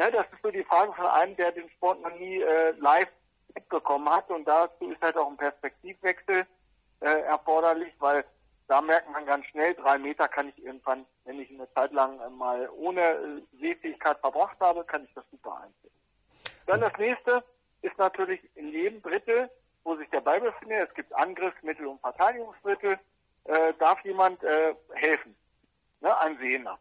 Ja, 0.00 0.10
das 0.10 0.24
ist 0.32 0.40
so 0.42 0.50
die 0.50 0.64
Frage 0.64 0.94
von 0.94 1.04
einem, 1.04 1.36
der 1.36 1.52
den 1.52 1.68
Sport 1.72 2.00
noch 2.00 2.14
nie 2.14 2.40
äh, 2.40 2.70
live 2.78 3.10
mitbekommen 3.54 4.08
hat. 4.08 4.30
Und 4.30 4.46
dazu 4.48 4.90
ist 4.90 5.02
halt 5.02 5.14
auch 5.18 5.28
ein 5.28 5.36
Perspektivwechsel 5.36 6.46
äh, 7.00 7.20
erforderlich, 7.24 7.92
weil 7.98 8.24
da 8.66 8.80
merkt 8.80 9.10
man 9.10 9.26
ganz 9.26 9.44
schnell, 9.48 9.74
drei 9.74 9.98
Meter 9.98 10.26
kann 10.26 10.48
ich 10.48 10.64
irgendwann, 10.64 11.04
wenn 11.26 11.38
ich 11.38 11.50
eine 11.50 11.70
Zeit 11.74 11.92
lang 11.92 12.18
mal 12.38 12.70
ohne 12.70 13.02
äh, 13.02 13.42
Sehfähigkeit 13.60 14.18
verbracht 14.20 14.56
habe, 14.60 14.84
kann 14.84 15.04
ich 15.04 15.12
das 15.12 15.24
super 15.30 15.56
einsetzen. 15.56 16.00
Dann 16.66 16.80
das 16.80 16.96
nächste 16.96 17.44
ist 17.82 17.98
natürlich 17.98 18.40
in 18.54 18.70
jedem 18.70 19.02
Drittel, 19.02 19.50
wo 19.84 19.96
sich 19.96 20.08
der 20.08 20.22
Ball 20.22 20.40
befindet, 20.40 20.88
es 20.88 20.94
gibt 20.94 21.14
Angriffs-, 21.14 21.62
Mittel- 21.62 21.88
und 21.88 22.00
Verteidigungsdrittel, 22.00 22.98
äh, 23.44 23.74
darf 23.78 24.02
jemand 24.06 24.42
äh, 24.44 24.74
helfen. 24.94 25.36
Ne, 26.00 26.18
ein 26.20 26.38
Sehender. 26.38 26.78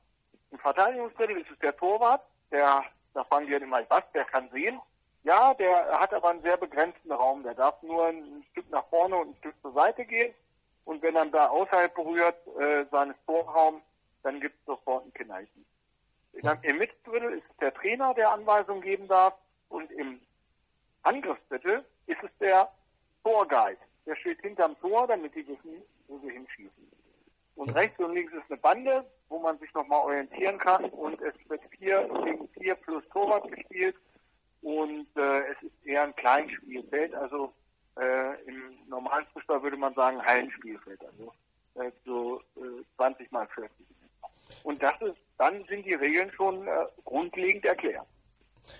Im 0.51 0.59
Verteidigungsdrittel 0.59 1.41
ist 1.41 1.51
es 1.51 1.59
der 1.59 1.75
Torwart, 1.75 2.23
der, 2.49 2.85
da 3.19 3.25
fragen 3.25 3.47
die 3.47 3.51
ja 3.51 3.57
immer, 3.57 3.83
was, 3.89 4.03
der 4.13 4.23
kann 4.23 4.49
sehen. 4.51 4.79
Ja, 5.23 5.53
der 5.53 5.99
hat 5.99 6.13
aber 6.13 6.29
einen 6.29 6.41
sehr 6.41 6.55
begrenzten 6.55 7.11
Raum. 7.11 7.43
Der 7.43 7.53
darf 7.53 7.83
nur 7.83 8.07
ein 8.07 8.45
Stück 8.51 8.69
nach 8.69 8.87
vorne 8.87 9.17
und 9.17 9.31
ein 9.31 9.35
Stück 9.39 9.55
zur 9.61 9.73
Seite 9.73 10.05
gehen. 10.05 10.33
Und 10.85 11.01
wenn 11.01 11.17
er 11.17 11.25
da 11.25 11.47
außerhalb 11.49 11.93
berührt 11.93 12.37
äh, 12.57 12.85
seines 12.89 13.17
Torraums, 13.25 13.83
dann 14.23 14.39
gibt 14.39 14.57
es 14.57 14.65
sofort 14.65 15.05
ein 15.05 15.11
Penalty. 15.11 15.65
Im 16.31 16.77
Mittelviertel 16.77 17.33
ist 17.33 17.43
es 17.49 17.57
der 17.57 17.73
Trainer, 17.73 18.13
der 18.13 18.31
Anweisungen 18.31 18.81
geben 18.81 19.09
darf. 19.09 19.33
Und 19.67 19.91
im 19.91 20.21
Angriffsviertel 21.03 21.83
ist 22.05 22.23
es 22.23 22.31
der 22.39 22.71
Torguide. 23.25 23.81
Der 24.05 24.15
steht 24.15 24.39
hinterm 24.39 24.79
Tor, 24.79 25.07
damit 25.07 25.35
die 25.35 25.45
wissen, 25.45 25.83
wo 26.07 26.19
sie 26.19 26.31
hinschießen. 26.31 26.91
Und 27.57 27.69
rechts 27.71 27.99
und 27.99 28.13
links 28.13 28.31
ist 28.31 28.49
eine 28.49 28.57
Bande, 28.61 29.05
wo 29.29 29.39
man 29.39 29.57
sich 29.59 29.73
nochmal 29.73 30.03
orientieren 30.03 30.57
kann. 30.57 30.85
Und 30.85 31.21
es 31.21 31.33
wird 31.49 31.61
vier 31.77 32.07
gegen 32.25 32.47
vier 32.49 32.75
plus 32.75 33.03
Torwart 33.13 33.49
gespielt. 33.51 33.95
Und 34.61 35.07
äh, 35.15 35.51
es 35.51 35.63
ist 35.63 35.85
eher 35.85 36.03
ein 36.03 36.15
Kleinspielfeld. 36.15 37.15
Also 37.15 37.53
äh, 37.97 38.41
im 38.45 38.77
normalen 38.87 39.25
Fußball 39.33 39.63
würde 39.63 39.77
man 39.77 39.93
sagen 39.93 40.21
Hallenspielfeld. 40.21 40.99
Also 41.05 41.33
äh, 41.75 41.91
so 42.05 42.41
äh, 42.57 42.83
20 42.97 43.31
mal 43.31 43.47
40. 43.47 43.71
Und 44.63 44.81
das 44.81 44.99
ist, 45.01 45.17
dann 45.37 45.63
sind 45.69 45.85
die 45.85 45.93
Regeln 45.93 46.31
schon 46.35 46.67
äh, 46.67 46.71
grundlegend 47.05 47.65
erklärt. 47.65 48.05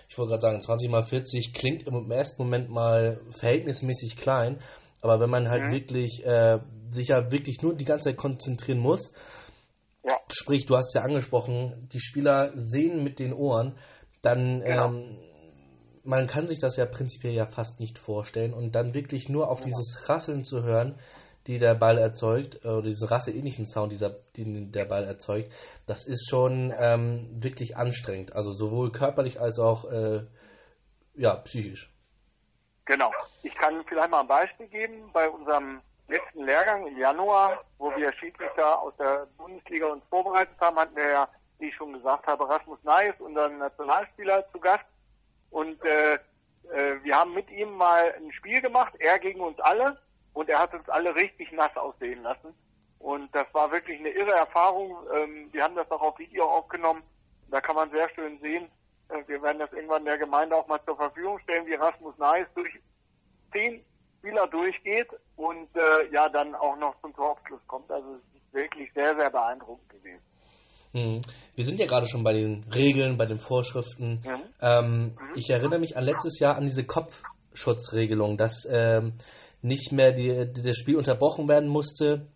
Ich 0.08 0.18
wollte 0.18 0.30
gerade 0.30 0.42
sagen, 0.42 0.60
20 0.60 0.90
mal 0.90 1.02
40 1.02 1.54
klingt 1.54 1.86
im 1.86 2.10
ersten 2.10 2.42
Moment 2.42 2.70
mal 2.70 3.20
verhältnismäßig 3.30 4.16
klein, 4.16 4.60
aber 5.00 5.20
wenn 5.20 5.30
man 5.30 5.48
halt 5.48 5.64
mhm. 5.64 5.72
wirklich 5.72 6.24
äh, 6.24 6.58
sich 6.90 7.08
ja 7.08 7.30
wirklich 7.32 7.62
nur 7.62 7.74
die 7.74 7.84
ganze 7.84 8.10
Zeit 8.10 8.16
konzentrieren 8.16 8.78
muss, 8.78 9.14
ja. 10.04 10.16
sprich, 10.30 10.66
du 10.66 10.76
hast 10.76 10.94
ja 10.94 11.02
angesprochen, 11.02 11.88
die 11.92 12.00
Spieler 12.00 12.52
sehen 12.54 13.02
mit 13.02 13.18
den 13.18 13.32
Ohren, 13.32 13.76
dann 14.22 14.60
genau. 14.60 14.88
ähm, 14.88 15.18
man 16.02 16.26
kann 16.26 16.48
sich 16.48 16.58
das 16.58 16.76
ja 16.76 16.86
prinzipiell 16.86 17.34
ja 17.34 17.46
fast 17.46 17.80
nicht 17.80 17.98
vorstellen 17.98 18.54
und 18.54 18.74
dann 18.74 18.94
wirklich 18.94 19.28
nur 19.28 19.50
auf 19.50 19.60
ja. 19.60 19.66
dieses 19.66 20.08
Rasseln 20.08 20.44
zu 20.44 20.62
hören, 20.62 20.98
die 21.46 21.58
der 21.58 21.74
Ball 21.74 21.98
erzeugt, 21.98 22.64
oder 22.64 22.82
diesen 22.82 23.08
rasseähnlichen 23.08 23.66
Sound, 23.66 23.92
dieser, 23.92 24.10
den 24.36 24.72
der 24.72 24.84
Ball 24.84 25.04
erzeugt, 25.04 25.52
das 25.86 26.06
ist 26.06 26.28
schon 26.28 26.72
ähm, 26.78 27.28
wirklich 27.32 27.76
anstrengend. 27.76 28.34
Also 28.34 28.52
sowohl 28.52 28.92
körperlich 28.92 29.40
als 29.40 29.58
auch 29.58 29.84
äh, 29.90 30.24
ja, 31.14 31.36
psychisch. 31.36 31.92
Genau. 32.84 33.10
Ich 33.42 33.54
kann 33.54 33.82
vielleicht 33.88 34.10
mal 34.10 34.20
ein 34.20 34.28
Beispiel 34.28 34.68
geben. 34.68 35.10
Bei 35.12 35.28
unserem 35.28 35.80
letzten 36.10 36.44
Lehrgang 36.44 36.86
im 36.86 36.98
Januar, 36.98 37.64
wo 37.78 37.94
wir 37.96 38.12
Schiedsrichter 38.14 38.80
aus 38.80 38.94
der 38.98 39.26
Bundesliga 39.36 39.86
uns 39.86 40.04
vorbereitet 40.10 40.54
haben, 40.60 40.76
hatten 40.76 40.96
wir 40.96 41.08
ja, 41.08 41.28
wie 41.58 41.68
ich 41.68 41.74
schon 41.76 41.92
gesagt 41.92 42.26
habe, 42.26 42.48
Rasmus 42.48 42.78
Neis, 42.82 43.14
unseren 43.18 43.58
Nationalspieler, 43.58 44.50
zu 44.52 44.60
Gast. 44.60 44.84
Und 45.50 45.82
äh, 45.84 46.14
äh, 46.14 47.02
wir 47.02 47.16
haben 47.16 47.34
mit 47.34 47.50
ihm 47.50 47.72
mal 47.72 48.14
ein 48.16 48.32
Spiel 48.32 48.60
gemacht, 48.60 48.94
er 48.98 49.18
gegen 49.18 49.40
uns 49.40 49.58
alle. 49.60 49.98
Und 50.32 50.48
er 50.48 50.60
hat 50.60 50.74
uns 50.74 50.88
alle 50.88 51.14
richtig 51.14 51.50
nass 51.52 51.76
aussehen 51.76 52.22
lassen. 52.22 52.54
Und 52.98 53.34
das 53.34 53.46
war 53.52 53.72
wirklich 53.72 53.98
eine 53.98 54.10
irre 54.10 54.32
Erfahrung. 54.32 54.96
Ähm, 55.12 55.48
wir 55.52 55.64
haben 55.64 55.74
das 55.74 55.90
auch 55.90 56.02
auf 56.02 56.18
Video 56.18 56.44
aufgenommen. 56.44 57.02
Da 57.50 57.60
kann 57.60 57.74
man 57.74 57.90
sehr 57.90 58.08
schön 58.10 58.38
sehen. 58.40 58.68
Äh, 59.08 59.22
wir 59.26 59.42
werden 59.42 59.58
das 59.58 59.72
irgendwann 59.72 60.04
der 60.04 60.18
Gemeinde 60.18 60.54
auch 60.56 60.68
mal 60.68 60.80
zur 60.84 60.96
Verfügung 60.96 61.38
stellen, 61.40 61.66
wie 61.66 61.74
Rasmus 61.74 62.16
Neis 62.18 62.46
durch 62.54 62.72
zehn 63.52 63.84
Spieler 64.18 64.46
durchgeht 64.46 65.08
und 65.40 65.68
äh, 65.74 66.12
ja 66.12 66.28
dann 66.28 66.54
auch 66.54 66.76
noch 66.76 67.00
zum 67.00 67.14
Torabschluss 67.14 67.60
kommt. 67.66 67.90
Also 67.90 68.08
es 68.14 68.40
ist 68.40 68.52
wirklich 68.52 68.92
sehr, 68.94 69.16
sehr 69.16 69.30
beeindruckend 69.30 69.88
gewesen. 69.88 70.20
Hm. 70.92 71.20
Wir 71.54 71.64
sind 71.64 71.80
ja 71.80 71.86
gerade 71.86 72.06
schon 72.06 72.22
bei 72.22 72.34
den 72.34 72.64
Regeln, 72.74 73.16
bei 73.16 73.26
den 73.26 73.38
Vorschriften. 73.38 74.22
Mhm. 74.24 74.42
Ähm, 74.60 75.02
mhm. 75.02 75.16
Ich 75.36 75.48
erinnere 75.48 75.78
mich 75.78 75.96
an 75.96 76.04
letztes 76.04 76.38
Jahr 76.40 76.56
an 76.56 76.64
diese 76.64 76.84
Kopfschutzregelung, 76.84 78.36
dass 78.36 78.66
ähm, 78.70 79.14
nicht 79.62 79.92
mehr 79.92 80.12
die, 80.12 80.52
das 80.52 80.76
Spiel 80.76 80.96
unterbrochen 80.96 81.48
werden 81.48 81.68
musste, 81.68 82.26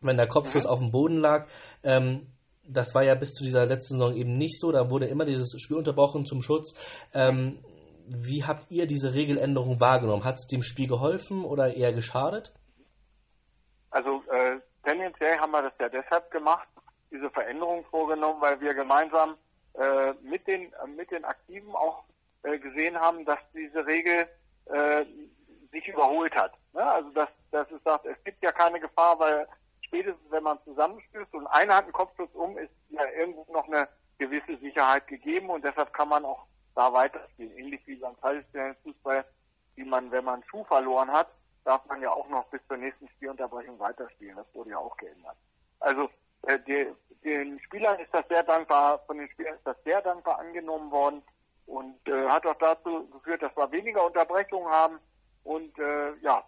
wenn 0.00 0.16
der 0.16 0.26
Kopfschuss 0.26 0.64
mhm. 0.64 0.70
auf 0.70 0.78
dem 0.80 0.90
Boden 0.90 1.18
lag. 1.18 1.48
Ähm, 1.84 2.26
das 2.66 2.94
war 2.94 3.04
ja 3.04 3.14
bis 3.14 3.32
zu 3.32 3.44
dieser 3.44 3.66
letzten 3.66 3.94
Saison 3.98 4.14
eben 4.14 4.36
nicht 4.36 4.58
so. 4.58 4.72
Da 4.72 4.90
wurde 4.90 5.06
immer 5.06 5.24
dieses 5.24 5.54
Spiel 5.60 5.76
unterbrochen 5.76 6.26
zum 6.26 6.42
Schutz. 6.42 6.74
Ähm, 7.14 7.58
wie 8.10 8.44
habt 8.44 8.70
ihr 8.70 8.86
diese 8.86 9.14
Regeländerung 9.14 9.80
wahrgenommen? 9.80 10.24
Hat 10.24 10.36
es 10.36 10.46
dem 10.46 10.62
Spiel 10.62 10.88
geholfen 10.88 11.44
oder 11.44 11.74
eher 11.74 11.92
geschadet? 11.92 12.52
Also 13.90 14.22
äh, 14.30 14.60
tendenziell 14.84 15.38
haben 15.38 15.52
wir 15.52 15.62
das 15.62 15.72
ja 15.80 15.88
deshalb 15.88 16.30
gemacht, 16.30 16.68
diese 17.10 17.30
Veränderung 17.30 17.84
vorgenommen, 17.86 18.40
weil 18.40 18.60
wir 18.60 18.74
gemeinsam 18.74 19.36
äh, 19.74 20.12
mit 20.22 20.46
den 20.46 20.72
mit 20.96 21.10
den 21.10 21.24
Aktiven 21.24 21.74
auch 21.74 22.04
äh, 22.42 22.58
gesehen 22.58 22.98
haben, 22.98 23.24
dass 23.24 23.38
diese 23.54 23.86
Regel 23.86 24.26
äh, 24.66 25.04
sich 25.72 25.88
überholt 25.88 26.34
hat. 26.34 26.52
Ne? 26.74 26.82
Also 26.82 27.10
dass, 27.10 27.28
dass 27.50 27.70
es 27.70 27.82
sagt, 27.82 28.06
es 28.06 28.22
gibt 28.24 28.42
ja 28.42 28.52
keine 28.52 28.80
Gefahr, 28.80 29.18
weil 29.18 29.46
spätestens 29.80 30.30
wenn 30.30 30.42
man 30.42 30.58
zusammenstößt 30.64 31.34
und 31.34 31.46
einer 31.46 31.76
hat 31.76 31.84
einen 31.84 31.92
Kopfschutz 31.92 32.34
um, 32.34 32.58
ist 32.58 32.72
ja 32.90 33.04
irgendwo 33.18 33.46
noch 33.52 33.66
eine 33.66 33.88
gewisse 34.18 34.56
Sicherheit 34.58 35.06
gegeben 35.06 35.48
und 35.48 35.64
deshalb 35.64 35.92
kann 35.92 36.08
man 36.08 36.24
auch 36.24 36.46
da 36.78 36.92
weiterspielen. 36.92 37.58
Ähnlich 37.58 37.84
wie 37.86 37.96
beim 37.96 38.16
traditionellen 38.20 38.76
Fußball, 38.84 39.24
wie 39.74 39.84
man, 39.84 40.10
wenn 40.12 40.24
man 40.24 40.44
Schuh 40.44 40.64
verloren 40.64 41.10
hat, 41.10 41.28
darf 41.64 41.84
man 41.86 42.00
ja 42.00 42.10
auch 42.12 42.28
noch 42.28 42.46
bis 42.50 42.60
zur 42.68 42.76
nächsten 42.76 43.08
Spielunterbrechung 43.08 43.78
weiterspielen. 43.80 44.36
Das 44.36 44.46
wurde 44.54 44.70
ja 44.70 44.78
auch 44.78 44.96
geändert. 44.96 45.36
Also 45.80 46.08
äh, 46.42 46.58
die, 46.60 46.86
den 47.24 47.58
Spielern 47.60 47.98
ist 47.98 48.14
das 48.14 48.26
sehr 48.28 48.44
dankbar, 48.44 49.00
von 49.06 49.18
den 49.18 49.28
Spielern 49.30 49.56
ist 49.56 49.66
das 49.66 49.76
sehr 49.82 50.00
dankbar 50.02 50.38
angenommen 50.38 50.90
worden 50.92 51.22
und 51.66 51.96
äh, 52.06 52.28
hat 52.28 52.46
auch 52.46 52.58
dazu 52.58 53.08
geführt, 53.10 53.42
dass 53.42 53.56
wir 53.56 53.70
weniger 53.72 54.06
Unterbrechungen 54.06 54.68
haben 54.68 55.00
und 55.42 55.76
äh, 55.80 56.14
ja, 56.20 56.44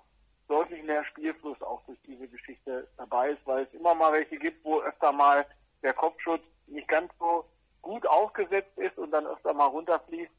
deutlich 0.47 0.83
mehr 0.85 1.05
Spielfluss 1.07 1.61
auch 1.61 1.83
durch 1.87 1.99
diese 2.07 2.29
Geschichte 2.29 2.89
dabei 2.97 3.31
ist, 3.31 3.45
weil 3.47 3.65
es 3.65 3.75
immer 3.75 3.97
mal 3.97 4.13
welche 4.13 4.39
gibt, 4.39 4.65
wo 4.65 4.81
öfter 4.81 5.11
mal 5.11 5.45
der 5.83 5.93
Kopfschutz 5.93 6.43
nicht 6.69 6.87
ganz 6.87 7.13
so 7.19 7.45
gut 7.83 8.07
aufgesetzt 8.07 8.77
ist 8.77 8.99
und 8.99 9.11
dann 9.11 9.27
öfter 9.27 9.55
mal 9.55 9.67
runterfließt. 9.67 10.33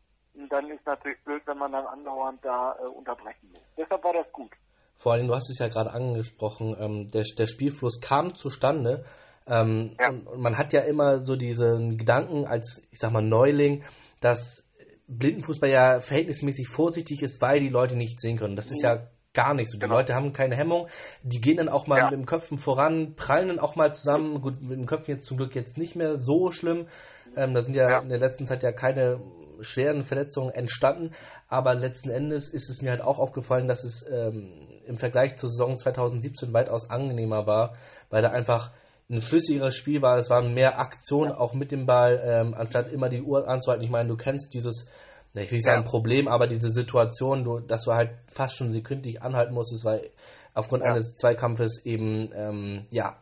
Dann 0.49 0.69
ist 0.71 0.85
natürlich 0.85 1.21
blöd, 1.23 1.41
wenn 1.45 1.57
man 1.57 1.71
dann 1.73 1.85
andauernd 1.85 2.43
da 2.43 2.77
äh, 2.81 2.87
unterbrechen 2.87 3.49
muss. 3.51 3.61
Deshalb 3.77 4.03
war 4.03 4.13
das 4.13 4.31
gut. 4.31 4.51
Vor 4.95 5.13
allem, 5.13 5.27
du 5.27 5.35
hast 5.35 5.49
es 5.49 5.59
ja 5.59 5.67
gerade 5.67 5.91
angesprochen, 5.91 6.75
ähm, 6.79 7.07
der, 7.07 7.25
der 7.37 7.47
Spielfluss 7.47 7.99
kam 7.99 8.35
zustande. 8.35 9.03
Ähm, 9.47 9.95
ja. 9.99 10.09
und, 10.09 10.37
man 10.37 10.57
hat 10.57 10.73
ja 10.73 10.81
immer 10.81 11.19
so 11.19 11.35
diesen 11.35 11.97
Gedanken 11.97 12.45
als, 12.45 12.87
ich 12.91 12.99
sag 12.99 13.11
mal, 13.11 13.21
Neuling, 13.21 13.83
dass 14.19 14.71
Blindenfußball 15.07 15.69
ja 15.69 15.99
verhältnismäßig 15.99 16.67
vorsichtig 16.69 17.21
ist, 17.23 17.41
weil 17.41 17.59
die 17.59 17.69
Leute 17.69 17.95
nicht 17.95 18.21
sehen 18.21 18.37
können. 18.37 18.55
Das 18.55 18.71
ist 18.71 18.83
ja 18.83 19.07
gar 19.33 19.53
nicht 19.53 19.71
so. 19.71 19.77
Die 19.77 19.83
genau. 19.83 19.95
Leute 19.95 20.13
haben 20.13 20.33
keine 20.33 20.55
Hemmung, 20.55 20.87
die 21.23 21.41
gehen 21.41 21.57
dann 21.57 21.69
auch 21.69 21.87
mal 21.87 21.97
ja. 21.97 22.03
mit 22.05 22.13
dem 22.13 22.25
Köpfen 22.25 22.57
voran, 22.57 23.15
prallen 23.15 23.47
dann 23.47 23.59
auch 23.59 23.75
mal 23.75 23.93
zusammen. 23.93 24.41
Gut, 24.41 24.61
mit 24.61 24.77
dem 24.77 24.85
Köpfen 24.85 25.15
jetzt 25.15 25.25
zum 25.25 25.37
Glück 25.37 25.55
jetzt 25.55 25.77
nicht 25.77 25.95
mehr 25.95 26.17
so 26.17 26.51
schlimm. 26.51 26.87
Ähm, 27.35 27.53
da 27.53 27.61
sind 27.61 27.75
ja, 27.75 27.89
ja, 27.89 27.99
in 27.99 28.09
der 28.09 28.19
letzten 28.19 28.45
Zeit 28.45 28.63
ja 28.63 28.71
keine 28.71 29.21
schweren 29.61 30.03
Verletzungen 30.03 30.49
entstanden, 30.49 31.11
aber 31.47 31.75
letzten 31.75 32.09
Endes 32.09 32.49
ist 32.49 32.69
es 32.69 32.81
mir 32.81 32.91
halt 32.91 33.01
auch 33.01 33.19
aufgefallen, 33.19 33.67
dass 33.67 33.83
es 33.83 34.05
ähm, 34.11 34.67
im 34.85 34.97
Vergleich 34.97 35.37
zur 35.37 35.49
Saison 35.49 35.77
2017 35.77 36.53
weitaus 36.53 36.89
angenehmer 36.89 37.45
war, 37.45 37.75
weil 38.09 38.21
da 38.21 38.31
einfach 38.31 38.71
ein 39.09 39.21
flüssigeres 39.21 39.75
Spiel 39.75 40.01
war, 40.01 40.17
es 40.17 40.29
war 40.29 40.41
mehr 40.41 40.79
Aktion 40.79 41.29
ja. 41.29 41.37
auch 41.37 41.53
mit 41.53 41.71
dem 41.71 41.85
Ball, 41.85 42.21
ähm, 42.23 42.53
anstatt 42.53 42.91
immer 42.91 43.09
die 43.09 43.21
Uhr 43.21 43.47
anzuhalten. 43.47 43.83
Ich 43.83 43.91
meine, 43.91 44.09
du 44.09 44.15
kennst 44.15 44.53
dieses, 44.53 44.87
ich 45.33 45.51
will 45.51 45.57
nicht 45.57 45.65
sagen 45.65 45.83
ja. 45.83 45.89
Problem, 45.89 46.27
aber 46.27 46.47
diese 46.47 46.69
Situation, 46.69 47.43
du, 47.43 47.59
dass 47.59 47.83
du 47.83 47.93
halt 47.93 48.11
fast 48.27 48.55
schon 48.55 48.71
sekündlich 48.71 49.21
anhalten 49.21 49.53
musstest, 49.53 49.83
weil 49.83 50.09
aufgrund 50.53 50.83
ja. 50.83 50.91
eines 50.91 51.15
Zweikampfes 51.15 51.85
eben, 51.85 52.31
ähm, 52.33 52.85
ja, 52.89 53.17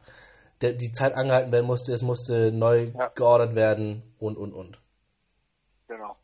der, 0.61 0.73
die 0.73 0.91
Zeit 0.91 1.13
angehalten 1.13 1.51
werden 1.51 1.65
musste, 1.65 1.93
es 1.93 2.01
musste 2.01 2.51
neu 2.51 2.91
geordert 3.15 3.55
werden 3.55 4.15
und, 4.19 4.37
und, 4.37 4.53
und. 4.53 4.79
Genau. 5.87 6.15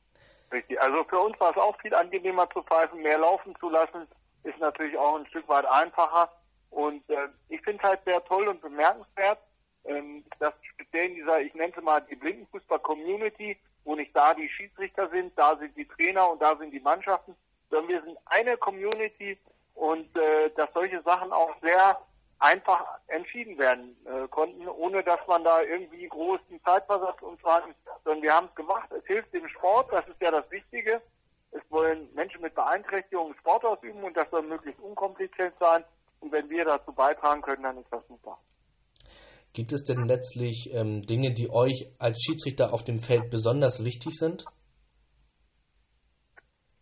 Richtig. 0.51 0.79
Also 0.79 1.03
für 1.05 1.19
uns 1.19 1.39
war 1.39 1.51
es 1.51 1.57
auch 1.57 1.77
viel 1.81 1.93
angenehmer 1.93 2.49
zu 2.51 2.61
pfeifen, 2.61 3.01
mehr 3.01 3.17
laufen 3.17 3.55
zu 3.59 3.69
lassen, 3.69 4.07
ist 4.43 4.59
natürlich 4.59 4.97
auch 4.97 5.17
ein 5.17 5.25
Stück 5.27 5.47
weit 5.47 5.65
einfacher. 5.65 6.31
Und 6.69 7.09
äh, 7.09 7.27
ich 7.49 7.61
finde 7.61 7.79
es 7.79 7.89
halt 7.89 8.03
sehr 8.05 8.23
toll 8.25 8.47
und 8.47 8.61
bemerkenswert, 8.61 9.39
ähm, 9.85 10.23
dass 10.39 10.53
speziell 10.73 11.07
in 11.09 11.15
dieser, 11.15 11.41
ich 11.41 11.53
nenne 11.55 11.73
es 11.75 11.83
mal 11.83 12.01
die 12.01 12.15
Blindenfußball-Community, 12.15 13.57
wo 13.85 13.95
nicht 13.95 14.15
da 14.15 14.33
die 14.33 14.49
Schiedsrichter 14.49 15.09
sind, 15.09 15.37
da 15.37 15.55
sind 15.57 15.75
die 15.77 15.87
Trainer 15.87 16.29
und 16.29 16.41
da 16.41 16.55
sind 16.57 16.71
die 16.71 16.79
Mannschaften, 16.79 17.35
sondern 17.69 17.89
wir 17.89 18.01
sind 18.03 18.17
eine 18.25 18.57
Community 18.57 19.37
und 19.73 20.15
äh, 20.17 20.49
dass 20.55 20.73
solche 20.73 21.01
Sachen 21.03 21.31
auch 21.31 21.53
sehr 21.61 21.99
einfach 22.39 22.83
entschieden 23.07 23.57
werden 23.57 23.95
äh, 24.05 24.27
konnten, 24.27 24.67
ohne 24.67 25.03
dass 25.03 25.19
man 25.27 25.43
da 25.43 25.61
irgendwie 25.61 26.07
großen 26.07 26.61
Zeitversatz 26.63 27.21
und 27.21 27.41
sagen, 27.41 27.73
sondern 28.03 28.23
wir 28.23 28.33
haben 28.33 28.47
es 28.47 28.55
gemacht. 28.55 28.91
Es 28.91 29.05
hilft 29.05 29.33
dem 29.33 29.47
Sport, 29.47 29.91
das 29.91 30.07
ist 30.07 30.21
ja 30.21 30.31
das 30.31 30.49
Wichtige. 30.51 31.01
Es 31.51 31.61
wollen 31.69 32.13
Menschen 32.13 32.41
mit 32.41 32.53
Beeinträchtigungen 32.53 33.35
Sport 33.37 33.63
ausüben 33.63 34.03
und 34.03 34.15
das 34.17 34.29
soll 34.29 34.43
möglichst 34.43 34.81
unkompliziert 34.81 35.53
sein. 35.59 35.83
Und 36.19 36.31
wenn 36.31 36.49
wir 36.49 36.65
dazu 36.65 36.91
beitragen 36.91 37.41
können, 37.41 37.63
dann 37.63 37.77
ist 37.77 37.91
das 37.91 38.05
super. 38.07 38.37
Gibt 39.53 39.71
es 39.71 39.85
denn 39.85 40.05
letztlich 40.05 40.73
ähm, 40.73 41.03
Dinge, 41.03 41.33
die 41.33 41.49
euch 41.49 41.89
als 41.97 42.21
Schiedsrichter 42.21 42.73
auf 42.73 42.83
dem 42.83 42.99
Feld 42.99 43.29
besonders 43.29 43.85
wichtig 43.85 44.15
sind? 44.15 44.43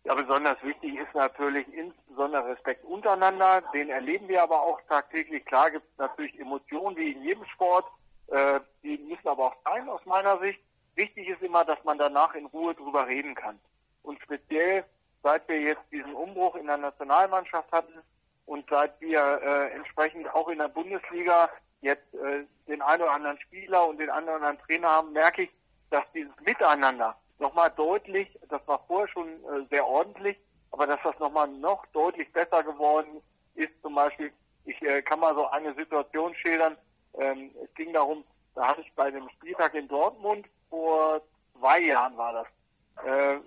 Ja, 0.04 0.14
besonders 0.14 0.62
wichtig 0.62 0.96
ist 0.96 1.14
natürlich 1.14 1.66
insbesondere 1.72 2.48
Respekt 2.48 2.84
untereinander. 2.84 3.62
Den 3.72 3.88
erleben 3.88 4.28
wir 4.28 4.42
aber 4.42 4.60
auch 4.60 4.78
tagtäglich. 4.82 5.44
Klar 5.46 5.70
gibt 5.70 5.86
es 5.90 5.98
natürlich 5.98 6.38
Emotionen 6.38 6.96
wie 6.96 7.12
in 7.12 7.22
jedem 7.22 7.44
Sport. 7.46 7.86
Äh, 8.26 8.60
die 8.82 8.98
müssen 8.98 9.28
aber 9.28 9.46
auch 9.46 9.56
sein 9.64 9.88
aus 9.88 10.04
meiner 10.04 10.38
Sicht. 10.40 10.60
Wichtig 10.94 11.28
ist 11.28 11.42
immer, 11.42 11.64
dass 11.64 11.82
man 11.84 11.96
danach 11.96 12.34
in 12.34 12.44
Ruhe 12.46 12.74
drüber 12.74 13.06
reden 13.06 13.34
kann. 13.34 13.58
Und 14.02 14.20
speziell, 14.20 14.84
seit 15.22 15.48
wir 15.48 15.58
jetzt 15.58 15.90
diesen 15.90 16.14
Umbruch 16.14 16.54
in 16.56 16.66
der 16.66 16.76
Nationalmannschaft 16.76 17.72
hatten 17.72 18.02
und 18.44 18.68
seit 18.68 19.00
wir 19.00 19.40
äh, 19.42 19.70
entsprechend 19.72 20.32
auch 20.34 20.48
in 20.48 20.58
der 20.58 20.68
Bundesliga 20.68 21.48
jetzt 21.80 22.14
äh, 22.14 22.44
den 22.68 22.82
einen 22.82 23.02
oder 23.02 23.12
anderen 23.12 23.40
Spieler 23.40 23.88
und 23.88 23.98
den 23.98 24.10
anderen 24.10 24.58
Trainer 24.58 24.88
haben, 24.88 25.12
merke 25.12 25.44
ich, 25.44 25.50
dass 25.88 26.04
dieses 26.12 26.38
Miteinander 26.44 27.16
nochmal 27.38 27.70
deutlich, 27.76 28.38
das 28.48 28.66
war 28.66 28.84
vorher 28.86 29.08
schon 29.08 29.28
äh, 29.28 29.66
sehr 29.70 29.86
ordentlich, 29.86 30.36
aber 30.70 30.86
dass 30.86 31.00
das 31.02 31.18
nochmal 31.18 31.48
noch 31.48 31.84
deutlich 31.86 32.32
besser 32.32 32.62
geworden 32.62 33.22
ist. 33.54 33.72
Zum 33.82 33.94
Beispiel, 33.94 34.32
ich 34.64 34.80
äh, 34.82 35.02
kann 35.02 35.20
mal 35.20 35.34
so 35.34 35.46
eine 35.48 35.74
Situation 35.74 36.34
schildern. 36.34 36.76
Ähm, 37.18 37.50
es 37.62 37.72
ging 37.74 37.92
darum, 37.92 38.24
da 38.54 38.68
habe 38.68 38.80
ich 38.80 38.92
bei 38.94 39.10
dem 39.10 39.28
Spieltag 39.30 39.74
in 39.74 39.88
Dortmund 39.88 40.46
vor 40.70 41.22
zwei 41.58 41.80
Jahren 41.80 42.16
war 42.16 42.32
das, 42.32 43.04
äh, 43.04 43.38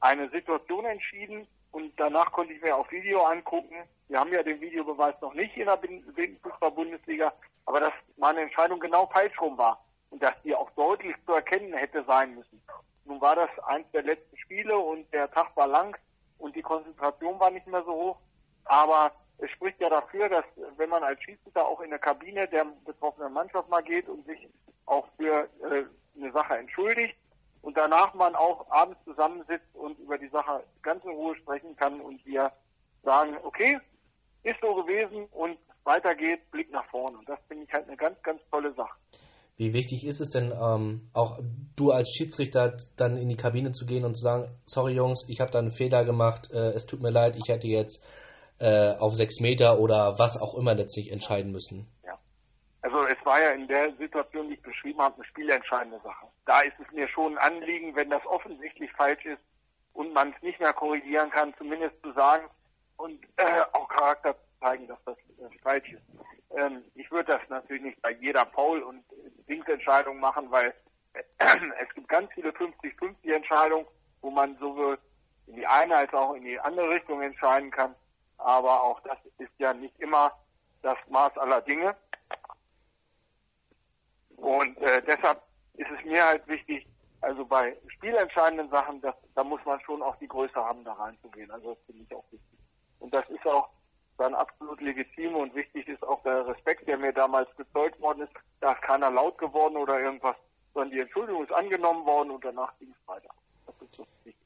eine 0.00 0.28
Situation 0.30 0.84
entschieden 0.84 1.46
und 1.72 1.92
danach 1.98 2.32
konnte 2.32 2.52
ich 2.52 2.62
mir 2.62 2.76
auch 2.76 2.90
Video 2.90 3.22
angucken. 3.22 3.76
Wir 4.08 4.18
haben 4.18 4.32
ja 4.32 4.42
den 4.42 4.60
Videobeweis 4.60 5.14
noch 5.20 5.34
nicht 5.34 5.56
in 5.56 5.66
der 5.66 5.78
Fußball-Bundesliga, 6.42 7.32
aber 7.66 7.80
dass 7.80 7.92
meine 8.16 8.40
Entscheidung 8.40 8.80
genau 8.80 9.06
falsch 9.06 9.40
rum 9.40 9.56
war 9.56 9.84
und 10.10 10.22
dass 10.22 10.34
die 10.42 10.54
auch 10.54 10.70
deutlich 10.70 11.14
zu 11.26 11.32
erkennen 11.32 11.72
hätte 11.74 12.04
sein 12.04 12.34
müssen. 12.34 12.60
Nun 13.10 13.20
war 13.20 13.34
das 13.34 13.50
eins 13.66 13.90
der 13.90 14.04
letzten 14.04 14.36
Spiele 14.36 14.78
und 14.78 15.12
der 15.12 15.28
Tag 15.32 15.56
war 15.56 15.66
lang 15.66 15.98
und 16.38 16.54
die 16.54 16.62
Konzentration 16.62 17.40
war 17.40 17.50
nicht 17.50 17.66
mehr 17.66 17.82
so 17.82 17.92
hoch. 17.92 18.16
Aber 18.66 19.10
es 19.38 19.50
spricht 19.50 19.80
ja 19.80 19.88
dafür, 19.90 20.28
dass 20.28 20.44
wenn 20.76 20.90
man 20.90 21.02
als 21.02 21.20
Schiedsrichter 21.20 21.66
auch 21.66 21.80
in 21.80 21.90
der 21.90 21.98
Kabine 21.98 22.46
der 22.46 22.66
betroffenen 22.84 23.32
Mannschaft 23.32 23.68
mal 23.68 23.82
geht 23.82 24.08
und 24.08 24.24
sich 24.26 24.48
auch 24.86 25.08
für 25.16 25.48
äh, 25.60 25.86
eine 26.16 26.30
Sache 26.30 26.56
entschuldigt 26.56 27.16
und 27.62 27.76
danach 27.76 28.14
man 28.14 28.36
auch 28.36 28.70
abends 28.70 29.02
zusammensitzt 29.04 29.74
und 29.74 29.98
über 29.98 30.16
die 30.16 30.28
Sache 30.28 30.62
ganz 30.82 31.02
in 31.04 31.10
Ruhe 31.10 31.34
sprechen 31.34 31.74
kann 31.74 32.00
und 32.00 32.24
wir 32.24 32.52
sagen, 33.02 33.36
okay, 33.42 33.80
ist 34.44 34.60
so 34.60 34.72
gewesen 34.72 35.26
und 35.32 35.58
weiter 35.82 36.14
geht's, 36.14 36.48
Blick 36.52 36.70
nach 36.70 36.86
vorne. 36.86 37.18
Und 37.18 37.28
das 37.28 37.40
finde 37.48 37.64
ich 37.64 37.72
halt 37.72 37.88
eine 37.88 37.96
ganz, 37.96 38.22
ganz 38.22 38.40
tolle 38.52 38.72
Sache. 38.74 38.96
Wie 39.60 39.74
wichtig 39.74 40.06
ist 40.06 40.20
es 40.20 40.30
denn, 40.30 40.54
ähm, 40.58 41.10
auch 41.12 41.38
du 41.76 41.90
als 41.90 42.08
Schiedsrichter 42.08 42.78
dann 42.96 43.18
in 43.18 43.28
die 43.28 43.36
Kabine 43.36 43.72
zu 43.72 43.84
gehen 43.84 44.06
und 44.06 44.14
zu 44.14 44.22
sagen, 44.22 44.48
sorry 44.64 44.94
Jungs, 44.94 45.28
ich 45.28 45.42
habe 45.42 45.50
da 45.50 45.58
einen 45.58 45.70
Fehler 45.70 46.06
gemacht, 46.06 46.50
äh, 46.50 46.70
es 46.70 46.86
tut 46.86 47.02
mir 47.02 47.10
leid, 47.10 47.36
ich 47.36 47.48
hätte 47.50 47.66
jetzt 47.66 48.02
äh, 48.58 48.96
auf 48.96 49.14
sechs 49.14 49.38
Meter 49.38 49.78
oder 49.78 50.18
was 50.18 50.40
auch 50.40 50.56
immer 50.56 50.74
letztlich 50.74 51.12
entscheiden 51.12 51.52
müssen? 51.52 51.86
Ja. 52.06 52.18
Also 52.80 53.04
es 53.04 53.18
war 53.26 53.38
ja 53.38 53.50
in 53.50 53.68
der 53.68 53.94
Situation, 53.96 54.48
die 54.48 54.54
ich 54.54 54.62
beschrieben 54.62 54.98
habe, 54.98 55.16
eine 55.16 55.24
spielentscheidende 55.26 56.00
Sache. 56.02 56.26
Da 56.46 56.62
ist 56.62 56.80
es 56.80 56.90
mir 56.94 57.06
schon 57.08 57.36
ein 57.36 57.52
Anliegen, 57.52 57.94
wenn 57.94 58.08
das 58.08 58.24
offensichtlich 58.24 58.90
falsch 58.92 59.26
ist 59.26 59.42
und 59.92 60.14
man 60.14 60.32
es 60.32 60.42
nicht 60.42 60.58
mehr 60.58 60.72
korrigieren 60.72 61.28
kann, 61.28 61.52
zumindest 61.58 62.00
zu 62.00 62.14
sagen 62.14 62.48
und 62.96 63.22
äh, 63.36 63.60
auch 63.74 63.90
Charakter 63.90 64.34
zeigen, 64.58 64.88
dass 64.88 65.04
das 65.04 65.18
äh, 65.18 65.58
falsch 65.62 65.92
ist. 65.92 66.39
Ähm, 66.56 66.84
ich 66.94 67.10
würde 67.10 67.38
das 67.38 67.48
natürlich 67.48 67.82
nicht 67.82 68.02
bei 68.02 68.12
jeder 68.12 68.46
Foul- 68.46 68.82
und 68.82 69.04
Dingsentscheidung 69.48 70.18
machen, 70.18 70.50
weil 70.50 70.74
es 71.38 71.94
gibt 71.94 72.08
ganz 72.08 72.30
viele 72.32 72.50
50-50 72.50 73.32
Entscheidungen, 73.32 73.86
wo 74.20 74.30
man 74.30 74.56
sowohl 74.58 74.98
in 75.46 75.56
die 75.56 75.66
eine 75.66 75.96
als 75.96 76.12
auch 76.12 76.34
in 76.34 76.44
die 76.44 76.58
andere 76.60 76.90
Richtung 76.90 77.22
entscheiden 77.22 77.70
kann. 77.70 77.94
Aber 78.38 78.82
auch 78.82 79.00
das 79.00 79.18
ist 79.38 79.52
ja 79.58 79.74
nicht 79.74 79.98
immer 80.00 80.32
das 80.82 80.96
Maß 81.08 81.36
aller 81.38 81.60
Dinge. 81.62 81.96
Und 84.36 84.78
äh, 84.78 85.02
deshalb 85.02 85.42
ist 85.74 85.90
es 85.90 86.04
mir 86.04 86.24
halt 86.24 86.46
wichtig, 86.48 86.86
also 87.20 87.44
bei 87.44 87.76
spielentscheidenden 87.88 88.70
Sachen, 88.70 89.00
das, 89.02 89.14
da 89.34 89.44
muss 89.44 89.60
man 89.66 89.80
schon 89.80 90.02
auch 90.02 90.16
die 90.16 90.28
Größe 90.28 90.54
haben, 90.54 90.84
da 90.84 90.94
reinzugehen. 90.94 91.50
Also 91.50 91.74
das 91.74 91.84
finde 91.84 92.04
ich 92.04 92.14
auch 92.14 92.24
wichtig. 92.30 92.58
Und 92.98 93.14
das 93.14 93.28
ist 93.28 93.46
auch 93.46 93.68
dann 94.20 94.34
absolut 94.34 94.80
legitim 94.82 95.34
und 95.34 95.54
wichtig 95.54 95.88
ist 95.88 96.02
auch 96.02 96.22
der 96.22 96.46
Respekt, 96.46 96.86
der 96.86 96.98
mir 96.98 97.12
damals 97.12 97.48
gezeugt 97.56 97.98
worden 98.00 98.22
ist. 98.22 98.32
Da 98.60 98.72
ist 98.72 98.82
keiner 98.82 99.10
laut 99.10 99.38
geworden 99.38 99.76
oder 99.76 99.98
irgendwas, 99.98 100.36
sondern 100.74 100.90
die 100.90 101.00
Entschuldigung 101.00 101.42
ist 101.42 101.52
angenommen 101.52 102.04
worden 102.04 102.30
und 102.30 102.44
danach 102.44 102.78
ging 102.78 102.90
es 102.90 103.08
weiter. 103.08 103.30
Das 103.66 103.74
ist 103.80 103.96
so 103.96 104.06
wichtig. 104.24 104.36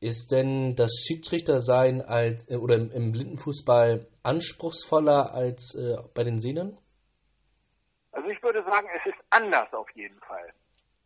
Ist 0.00 0.32
denn 0.32 0.74
das 0.74 0.90
Schiedsrichtersein 1.06 2.02
als, 2.02 2.50
äh, 2.50 2.56
oder 2.56 2.74
im, 2.74 2.90
im 2.90 3.12
Blindenfußball 3.12 4.08
anspruchsvoller 4.24 5.32
als 5.32 5.76
äh, 5.76 5.96
bei 6.14 6.24
den 6.24 6.40
Sehnen? 6.40 6.76
Also 8.10 8.28
ich 8.28 8.42
würde 8.42 8.64
sagen, 8.64 8.88
es 8.96 9.06
ist 9.06 9.18
anders 9.30 9.72
auf 9.72 9.88
jeden 9.90 10.18
Fall. 10.20 10.52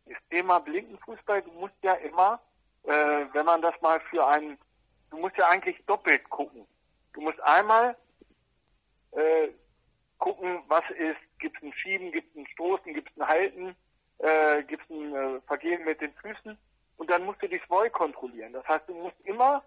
Das 0.07 0.17
Thema 0.31 0.59
Blindenfußball, 0.59 1.43
du 1.43 1.51
musst 1.51 1.75
ja 1.83 1.93
immer, 1.93 2.39
äh, 2.83 3.25
wenn 3.33 3.45
man 3.45 3.61
das 3.61 3.79
mal 3.81 3.99
für 4.09 4.25
einen, 4.25 4.57
du 5.11 5.17
musst 5.17 5.37
ja 5.37 5.47
eigentlich 5.49 5.77
doppelt 5.85 6.27
gucken. 6.31 6.65
Du 7.13 7.21
musst 7.21 7.39
einmal 7.43 7.95
äh, 9.17 9.49
gucken, 10.17 10.63
was 10.67 10.83
ist, 10.91 11.17
gibt 11.39 11.57
es 11.57 11.63
ein 11.63 11.73
Schieben, 11.73 12.11
gibt 12.11 12.29
es 12.31 12.41
ein 12.41 12.47
Stoßen, 12.47 12.93
gibt 12.93 13.09
es 13.09 13.17
ein 13.17 13.27
Halten, 13.27 13.75
äh, 14.19 14.63
gibt 14.63 14.83
es 14.83 14.89
ein 14.89 15.15
äh, 15.15 15.41
Vergehen 15.41 15.83
mit 15.85 16.01
den 16.01 16.13
Füßen 16.13 16.57
und 16.97 17.09
dann 17.09 17.25
musst 17.25 17.41
du 17.41 17.47
die 17.47 17.59
Voll 17.59 17.89
kontrollieren. 17.89 18.53
Das 18.53 18.67
heißt, 18.67 18.87
du 18.87 18.93
musst 18.93 19.19
immer 19.23 19.63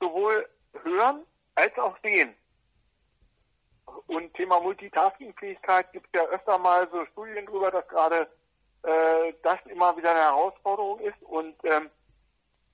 sowohl 0.00 0.48
hören 0.82 1.26
als 1.54 1.76
auch 1.78 1.96
sehen. 2.02 2.34
Und 4.06 4.32
Thema 4.34 4.60
Multitasking-Fähigkeit 4.60 5.92
gibt 5.92 6.06
es 6.12 6.20
ja 6.20 6.26
öfter 6.26 6.58
mal 6.58 6.88
so 6.90 7.04
Studien 7.06 7.46
drüber, 7.46 7.70
dass 7.70 7.86
gerade 7.88 8.28
äh, 8.82 9.32
das 9.42 9.58
immer 9.66 9.96
wieder 9.96 10.10
eine 10.12 10.20
Herausforderung 10.20 11.00
ist. 11.00 11.20
Und 11.22 11.56
ähm, 11.64 11.90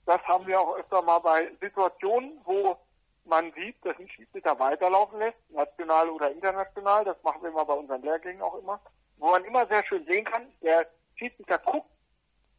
das 0.05 0.21
haben 0.23 0.47
wir 0.47 0.61
auch 0.61 0.77
öfter 0.77 1.03
mal 1.03 1.19
bei 1.21 1.51
Situationen, 1.61 2.38
wo 2.45 2.77
man 3.26 3.52
sieht, 3.52 3.76
dass 3.84 3.98
ein 3.98 4.08
Schiedsrichter 4.08 4.58
weiterlaufen 4.58 5.18
lässt, 5.18 5.38
national 5.50 6.08
oder 6.10 6.30
international, 6.30 7.04
das 7.04 7.22
machen 7.22 7.42
wir 7.42 7.50
immer 7.50 7.64
bei 7.64 7.74
unseren 7.74 8.02
Lehrgängen 8.02 8.42
auch 8.42 8.58
immer, 8.58 8.80
wo 9.18 9.30
man 9.30 9.44
immer 9.44 9.66
sehr 9.66 9.84
schön 9.84 10.04
sehen 10.06 10.24
kann, 10.24 10.46
der 10.62 10.86
Schiedsrichter 11.16 11.58
guckt 11.58 11.90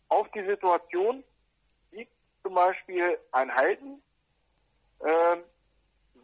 auf 0.10 0.30
die 0.32 0.46
Situation, 0.46 1.24
sieht 1.92 2.10
zum 2.44 2.54
Beispiel 2.54 3.20
ein 3.32 3.54
Halten, 3.54 4.02
äh, 5.00 5.38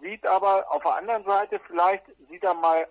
sieht 0.02 0.26
aber 0.26 0.72
auf 0.72 0.84
der 0.84 0.96
anderen 0.96 1.24
Seite 1.24 1.60
vielleicht, 1.68 2.04
sieht 2.30 2.44
er 2.44 2.54
mal, 2.54 2.88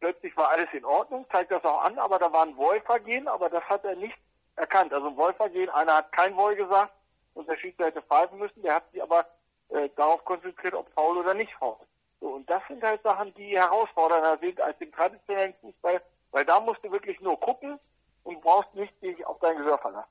plötzlich 0.00 0.36
war 0.36 0.50
alles 0.50 0.68
in 0.72 0.84
Ordnung, 0.84 1.26
zeigt 1.30 1.50
das 1.50 1.64
auch 1.64 1.82
an, 1.82 1.98
aber 1.98 2.18
da 2.18 2.32
war 2.32 2.44
ein 2.44 2.56
Wollvergehen, 2.56 3.28
aber 3.28 3.48
das 3.48 3.64
hat 3.64 3.84
er 3.84 3.96
nicht 3.96 4.16
erkannt. 4.56 4.92
Also 4.92 5.08
ein 5.08 5.16
Wollvergehen, 5.16 5.70
einer 5.70 5.96
hat 5.96 6.12
kein 6.12 6.36
Woll 6.36 6.56
gesagt 6.56 6.92
und 7.34 7.48
der 7.48 7.56
Schiedsrichter 7.56 7.86
hätte 7.86 8.02
pfeifen 8.02 8.38
müssen, 8.38 8.62
der 8.62 8.74
hat 8.74 8.90
sich 8.90 9.02
aber 9.02 9.26
äh, 9.70 9.88
darauf 9.96 10.24
konzentriert, 10.24 10.74
ob 10.74 10.88
faul 10.92 11.18
oder 11.18 11.34
nicht 11.34 11.52
faul. 11.54 11.76
So, 12.20 12.28
und 12.28 12.48
das 12.48 12.62
sind 12.68 12.82
halt 12.82 13.02
Sachen, 13.02 13.34
die 13.34 13.56
herausfordernder 13.56 14.38
sind 14.40 14.60
als 14.60 14.80
im 14.80 14.92
traditionellen 14.92 15.54
Fußball, 15.60 16.00
weil 16.30 16.44
da 16.44 16.60
musst 16.60 16.82
du 16.82 16.90
wirklich 16.90 17.20
nur 17.20 17.38
gucken 17.38 17.78
und 18.24 18.40
brauchst 18.40 18.74
nicht 18.74 18.92
dich 19.02 19.24
auf 19.26 19.38
dein 19.40 19.56
Gehör 19.56 19.78
verlassen. 19.78 20.10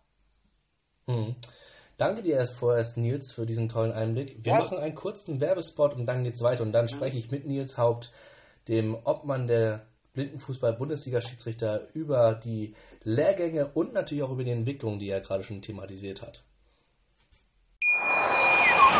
Hm. 1.07 1.35
Danke 1.97 2.21
dir 2.21 2.35
erst 2.35 2.57
vorerst, 2.57 2.97
Nils, 2.97 3.31
für 3.31 3.45
diesen 3.45 3.69
tollen 3.69 3.93
Einblick. 3.93 4.43
Wir 4.43 4.53
ja. 4.53 4.59
machen 4.59 4.77
einen 4.77 4.95
kurzen 4.95 5.39
Werbespot 5.39 5.93
und 5.93 6.05
dann 6.05 6.23
geht's 6.23 6.43
weiter. 6.43 6.63
Und 6.63 6.73
dann 6.73 6.85
mhm. 6.85 6.89
spreche 6.89 7.17
ich 7.17 7.31
mit 7.31 7.45
Nils 7.45 7.77
Haupt, 7.77 8.11
dem 8.67 8.95
Obmann 9.05 9.47
der 9.47 9.85
Blindenfußball-Bundesliga-Schiedsrichter, 10.13 11.87
über 11.93 12.35
die 12.35 12.75
Lehrgänge 13.03 13.71
und 13.73 13.93
natürlich 13.93 14.23
auch 14.23 14.31
über 14.31 14.43
die 14.43 14.51
Entwicklung, 14.51 14.99
die 14.99 15.09
er 15.09 15.21
gerade 15.21 15.43
schon 15.43 15.61
thematisiert 15.61 16.21
hat. 16.21 16.43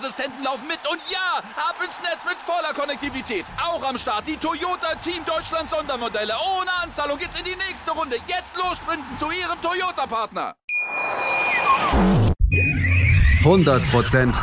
Sicherheitsassistenten 0.00 0.44
laufen 0.44 0.66
mit. 0.66 0.78
Und 0.90 1.00
ja, 1.10 1.38
ab 1.56 1.76
ins 1.84 2.00
Netz 2.00 2.24
mit 2.24 2.38
voller 2.38 2.72
Konnektivität. 2.74 3.44
Auch 3.62 3.82
am 3.82 3.98
Start 3.98 4.26
die 4.26 4.36
Toyota 4.36 4.94
Team 5.02 5.24
Deutschland 5.24 5.68
Sondermodelle. 5.68 6.34
Ohne 6.58 6.70
Anzahlung 6.82 7.18
geht's 7.18 7.38
in 7.38 7.44
die 7.44 7.56
nächste 7.56 7.90
Runde. 7.92 8.16
Jetzt 8.26 8.56
los 8.56 8.78
sprinten 8.78 9.16
zu 9.18 9.30
ihrem 9.30 9.60
Toyota-Partner. 9.60 10.54
100% 13.44 14.34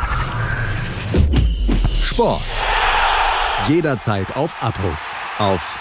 Sport. 2.02 2.40
Jederzeit 3.68 4.36
auf 4.36 4.54
Abruf. 4.62 5.12
Auf 5.38 5.76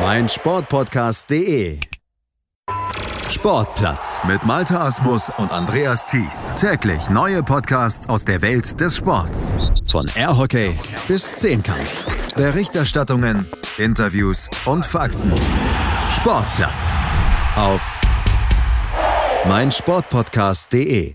meinsportpodcast.de. 0.00 1.89
Sportplatz 3.30 4.18
mit 4.26 4.44
Malta 4.44 4.84
Asmus 4.86 5.30
und 5.38 5.52
Andreas 5.52 6.04
Thies. 6.04 6.50
Täglich 6.56 7.08
neue 7.10 7.44
Podcasts 7.44 8.08
aus 8.08 8.24
der 8.24 8.42
Welt 8.42 8.80
des 8.80 8.96
Sports. 8.96 9.54
Von 9.88 10.10
Airhockey 10.16 10.76
bis 11.06 11.36
Zehnkampf. 11.36 12.06
Berichterstattungen, 12.34 13.46
Interviews 13.78 14.50
und 14.66 14.84
Fakten. 14.84 15.32
Sportplatz 16.08 16.96
auf 17.54 17.80
meinsportpodcast.de. 19.46 21.14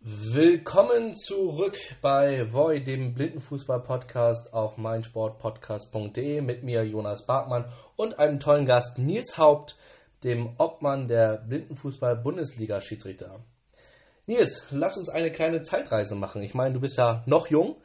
Willkommen 0.00 1.14
zurück 1.14 1.76
bei 2.02 2.52
Voy, 2.52 2.84
dem 2.84 3.14
Blindenfußball-Podcast 3.14 4.52
auf 4.52 4.76
meinsportpodcast.de 4.76 6.40
mit 6.40 6.62
mir 6.62 6.84
Jonas 6.84 7.26
Bartmann 7.26 7.64
und 7.96 8.18
einem 8.18 8.38
tollen 8.38 8.66
Gast 8.66 8.98
Nils 8.98 9.38
Haupt, 9.38 9.76
dem 10.24 10.54
Obmann 10.58 11.06
der 11.08 11.44
Blindenfußball-Bundesliga-Schiedsrichter. 11.46 13.44
Nils, 14.26 14.66
lass 14.70 14.96
uns 14.96 15.10
eine 15.10 15.30
kleine 15.30 15.62
Zeitreise 15.62 16.14
machen. 16.14 16.42
Ich 16.42 16.54
meine, 16.54 16.74
du 16.74 16.80
bist 16.80 16.96
ja 16.96 17.22
noch 17.26 17.48
jung. 17.48 17.76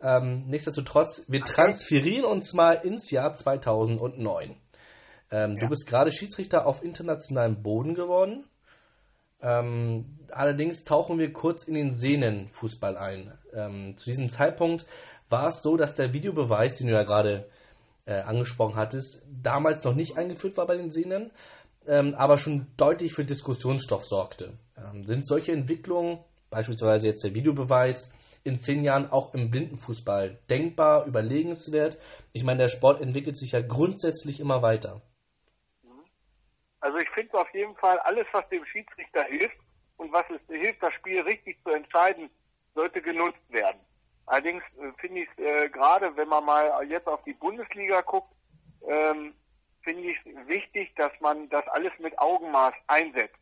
Ähm, 0.00 0.46
nichtsdestotrotz, 0.46 1.24
wir 1.28 1.42
transferieren 1.42 2.24
uns 2.24 2.52
mal 2.52 2.74
ins 2.74 3.10
Jahr 3.10 3.34
2009. 3.34 4.54
Ähm, 5.30 5.54
ja. 5.54 5.62
Du 5.62 5.68
bist 5.68 5.88
gerade 5.88 6.12
Schiedsrichter 6.12 6.66
auf 6.66 6.84
internationalem 6.84 7.62
Boden 7.62 7.94
geworden. 7.94 8.44
Ähm, 9.40 10.18
allerdings 10.30 10.84
tauchen 10.84 11.18
wir 11.18 11.32
kurz 11.32 11.64
in 11.64 11.74
den 11.74 11.94
Sehnenfußball 11.94 12.96
ein. 12.96 13.32
Ähm, 13.54 13.96
zu 13.96 14.10
diesem 14.10 14.30
Zeitpunkt 14.30 14.86
war 15.30 15.48
es 15.48 15.62
so, 15.62 15.76
dass 15.76 15.94
der 15.94 16.12
Videobeweis, 16.12 16.78
den 16.78 16.88
du 16.88 16.92
ja 16.92 17.04
gerade 17.04 17.48
äh, 18.04 18.20
angesprochen 18.20 18.76
hattest, 18.76 19.22
damals 19.30 19.84
noch 19.84 19.94
nicht 19.94 20.16
eingeführt 20.16 20.56
war 20.56 20.66
bei 20.66 20.76
den 20.76 20.90
Sehnen, 20.90 21.30
ähm, 21.88 22.14
aber 22.14 22.38
schon 22.38 22.66
deutlich 22.76 23.14
für 23.14 23.24
Diskussionsstoff 23.24 24.04
sorgte. 24.04 24.58
Ähm, 24.76 25.06
sind 25.06 25.26
solche 25.26 25.52
Entwicklungen, 25.52 26.18
beispielsweise 26.50 27.06
jetzt 27.08 27.24
der 27.24 27.34
Videobeweis, 27.34 28.12
in 28.44 28.58
zehn 28.58 28.84
Jahren 28.84 29.10
auch 29.10 29.34
im 29.34 29.50
Blindenfußball 29.50 30.38
denkbar, 30.48 31.06
überlegenswert? 31.06 31.98
Ich 32.32 32.44
meine, 32.44 32.62
der 32.62 32.68
Sport 32.68 33.00
entwickelt 33.00 33.36
sich 33.36 33.52
ja 33.52 33.60
grundsätzlich 33.60 34.38
immer 34.40 34.62
weiter. 34.62 35.02
Also 36.80 36.98
ich 36.98 37.08
finde 37.10 37.40
auf 37.40 37.52
jeden 37.52 37.74
Fall, 37.76 37.98
alles, 38.00 38.26
was 38.32 38.48
dem 38.50 38.64
Schiedsrichter 38.66 39.24
hilft 39.24 39.56
und 39.96 40.12
was 40.12 40.24
es 40.30 40.40
hilft, 40.46 40.82
das 40.82 40.94
Spiel 40.94 41.20
richtig 41.22 41.58
zu 41.64 41.70
entscheiden, 41.70 42.30
sollte 42.74 43.02
genutzt 43.02 43.42
werden. 43.48 43.80
Allerdings 44.26 44.62
äh, 44.78 44.92
finde 45.00 45.22
ich 45.22 45.28
es 45.36 45.44
äh, 45.44 45.68
gerade, 45.70 46.14
wenn 46.16 46.28
man 46.28 46.44
mal 46.44 46.86
jetzt 46.86 47.08
auf 47.08 47.22
die 47.24 47.32
Bundesliga 47.32 48.02
guckt, 48.02 48.32
ähm, 48.86 49.34
finde 49.88 50.10
ich 50.10 50.18
wichtig, 50.46 50.94
dass 50.96 51.12
man 51.20 51.48
das 51.48 51.66
alles 51.68 51.92
mit 51.98 52.18
Augenmaß 52.18 52.74
einsetzt. 52.88 53.38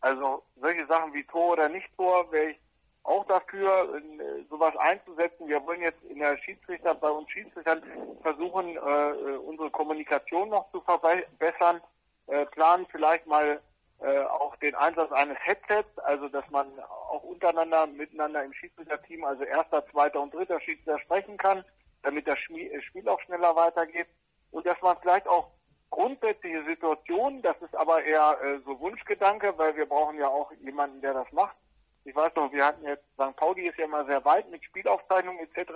Also 0.00 0.42
solche 0.60 0.84
Sachen 0.86 1.14
wie 1.14 1.22
Tor 1.22 1.52
oder 1.52 1.68
Nicht-Tor 1.68 2.32
wäre 2.32 2.50
ich 2.50 2.58
auch 3.04 3.24
dafür, 3.26 3.94
äh, 3.94 4.42
sowas 4.50 4.76
einzusetzen. 4.78 5.46
Wir 5.46 5.64
wollen 5.64 5.82
jetzt 5.82 6.02
in 6.02 6.18
der 6.18 6.36
Schiedsrichter, 6.38 6.92
bei 6.96 7.08
uns 7.08 7.30
Schiedsrichtern 7.30 7.84
versuchen, 8.22 8.76
äh, 8.76 9.10
äh 9.10 9.36
unsere 9.36 9.70
Kommunikation 9.70 10.48
noch 10.48 10.68
zu 10.72 10.80
verbessern 10.80 11.80
äh, 12.26 12.46
planen 12.46 12.88
vielleicht 12.90 13.28
mal 13.28 13.60
äh, 14.00 14.18
auch 14.24 14.56
den 14.56 14.74
Einsatz 14.74 15.12
eines 15.12 15.38
Headsets, 15.38 15.96
also 16.00 16.28
dass 16.28 16.50
man 16.50 16.66
auch 16.80 17.22
untereinander, 17.22 17.86
miteinander 17.86 18.42
im 18.42 18.52
Schiedsrichterteam, 18.54 19.22
also 19.22 19.44
erster, 19.44 19.86
zweiter 19.92 20.20
und 20.20 20.34
dritter 20.34 20.60
Schiedsrichter 20.60 20.98
sprechen 20.98 21.36
kann, 21.36 21.64
damit 22.02 22.26
das 22.26 22.40
Spiel 22.40 23.08
auch 23.08 23.20
schneller 23.20 23.54
weitergeht. 23.54 24.08
Und 24.50 24.66
dass 24.66 24.80
man 24.82 24.96
vielleicht 25.00 25.28
auch 25.28 25.50
grundsätzliche 25.96 26.62
Situationen, 26.64 27.40
das 27.40 27.56
ist 27.62 27.74
aber 27.74 28.04
eher 28.04 28.38
äh, 28.42 28.58
so 28.66 28.78
Wunschgedanke, 28.78 29.56
weil 29.56 29.74
wir 29.76 29.86
brauchen 29.86 30.18
ja 30.18 30.28
auch 30.28 30.52
jemanden, 30.60 31.00
der 31.00 31.14
das 31.14 31.32
macht. 31.32 31.56
Ich 32.04 32.14
weiß 32.14 32.34
noch, 32.36 32.52
wir 32.52 32.66
hatten 32.66 32.84
jetzt, 32.84 33.04
St. 33.14 33.34
Pauli 33.36 33.66
ist 33.66 33.78
ja 33.78 33.86
immer 33.86 34.04
sehr 34.04 34.22
weit 34.26 34.50
mit 34.50 34.62
Spielaufzeichnungen 34.62 35.40
etc. 35.40 35.72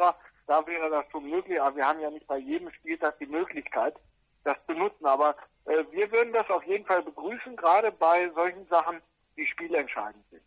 Da 0.47 0.67
wäre 0.67 0.91
das 0.91 1.07
schon 1.11 1.29
möglich, 1.29 1.61
aber 1.61 1.75
wir 1.75 1.87
haben 1.87 2.01
ja 2.01 2.11
nicht 2.11 2.27
bei 2.27 2.37
jedem 2.37 2.71
Spieltag 2.71 3.19
die 3.19 3.27
Möglichkeit, 3.27 3.97
das 4.45 4.59
zu 4.67 4.75
nutzen. 4.75 5.07
Aber 5.07 5.37
äh, 5.65 5.85
wir 5.91 6.13
würden 6.13 6.35
das 6.35 6.51
auf 6.51 6.65
jeden 6.65 6.85
Fall 6.85 7.03
begrüßen, 7.03 7.57
gerade 7.57 7.91
bei 7.91 8.29
solchen 8.35 8.67
Sachen, 8.67 9.01
die 9.39 9.47
spielentscheidend 9.47 10.23
sind. 10.31 10.43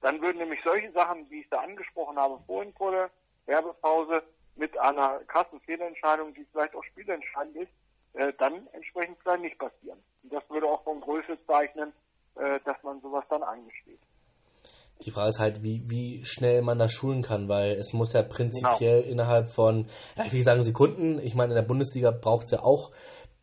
Dann 0.00 0.22
würden 0.22 0.38
nämlich 0.38 0.60
solche 0.64 0.90
Sachen, 0.92 1.28
wie 1.28 1.40
ich 1.40 1.50
da 1.50 1.58
angesprochen 1.58 2.18
habe, 2.18 2.40
vorhin 2.46 2.72
vor 2.72 2.92
der 2.92 3.10
Werbepause, 3.44 4.22
mit 4.56 4.76
einer 4.78 5.20
krassen 5.28 5.60
Fehlentscheidung, 5.60 6.34
die 6.34 6.46
vielleicht 6.50 6.74
auch 6.74 6.84
spielentscheidend 6.84 7.56
ist, 7.56 7.72
äh, 8.14 8.32
dann 8.38 8.66
entsprechend 8.72 9.18
vielleicht 9.22 9.42
nicht 9.42 9.58
passieren. 9.58 9.98
Und 10.22 10.32
das 10.32 10.48
würde 10.50 10.66
auch 10.66 10.82
von 10.84 11.00
Größe 11.00 11.38
zeichnen, 11.46 11.92
äh, 12.36 12.60
dass 12.64 12.82
man 12.82 13.00
sowas 13.00 13.24
dann 13.30 13.42
eingesteht. 13.42 14.00
Die 15.04 15.12
Frage 15.12 15.28
ist 15.28 15.38
halt, 15.38 15.62
wie, 15.62 15.82
wie 15.88 16.24
schnell 16.24 16.62
man 16.62 16.78
das 16.78 16.92
schulen 16.92 17.22
kann, 17.22 17.48
weil 17.48 17.72
es 17.72 17.92
muss 17.92 18.12
ja 18.14 18.22
prinzipiell 18.22 19.02
genau. 19.02 19.12
innerhalb 19.12 19.48
von, 19.48 19.86
ja, 20.16 20.24
ich 20.24 20.32
will 20.32 20.42
sagen 20.42 20.64
Sekunden, 20.64 21.20
ich 21.20 21.36
meine, 21.36 21.52
in 21.52 21.56
der 21.56 21.66
Bundesliga 21.66 22.10
braucht 22.10 22.46
es 22.46 22.50
ja 22.50 22.62
auch 22.62 22.90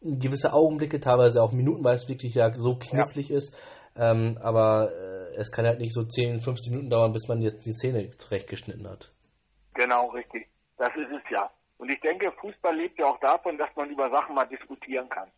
gewisse 0.01 0.53
Augenblicke, 0.53 0.99
teilweise 0.99 1.41
auch 1.41 1.51
Minuten, 1.51 1.83
weil 1.83 1.95
es 1.95 2.09
wirklich 2.09 2.35
ja 2.35 2.51
so 2.51 2.75
knifflig 2.75 3.29
ja. 3.29 3.37
ist. 3.37 3.57
Ähm, 3.95 4.37
aber 4.41 4.91
äh, 4.91 5.35
es 5.37 5.51
kann 5.51 5.65
halt 5.65 5.79
nicht 5.79 5.93
so 5.93 6.03
10, 6.03 6.41
15 6.41 6.71
Minuten 6.71 6.89
dauern, 6.89 7.13
bis 7.13 7.27
man 7.27 7.41
jetzt 7.41 7.65
die 7.65 7.71
Szene 7.71 8.09
zurechtgeschnitten 8.11 8.87
hat. 8.89 9.11
Genau, 9.73 10.09
richtig. 10.09 10.47
Das 10.77 10.89
ist 10.89 11.11
es 11.11 11.29
ja. 11.31 11.49
Und 11.77 11.89
ich 11.89 11.99
denke, 12.01 12.31
Fußball 12.31 12.75
lebt 12.75 12.99
ja 12.99 13.05
auch 13.07 13.19
davon, 13.19 13.57
dass 13.57 13.69
man 13.75 13.89
über 13.89 14.09
Sachen 14.09 14.35
mal 14.35 14.45
diskutieren 14.45 15.09
kann. 15.09 15.29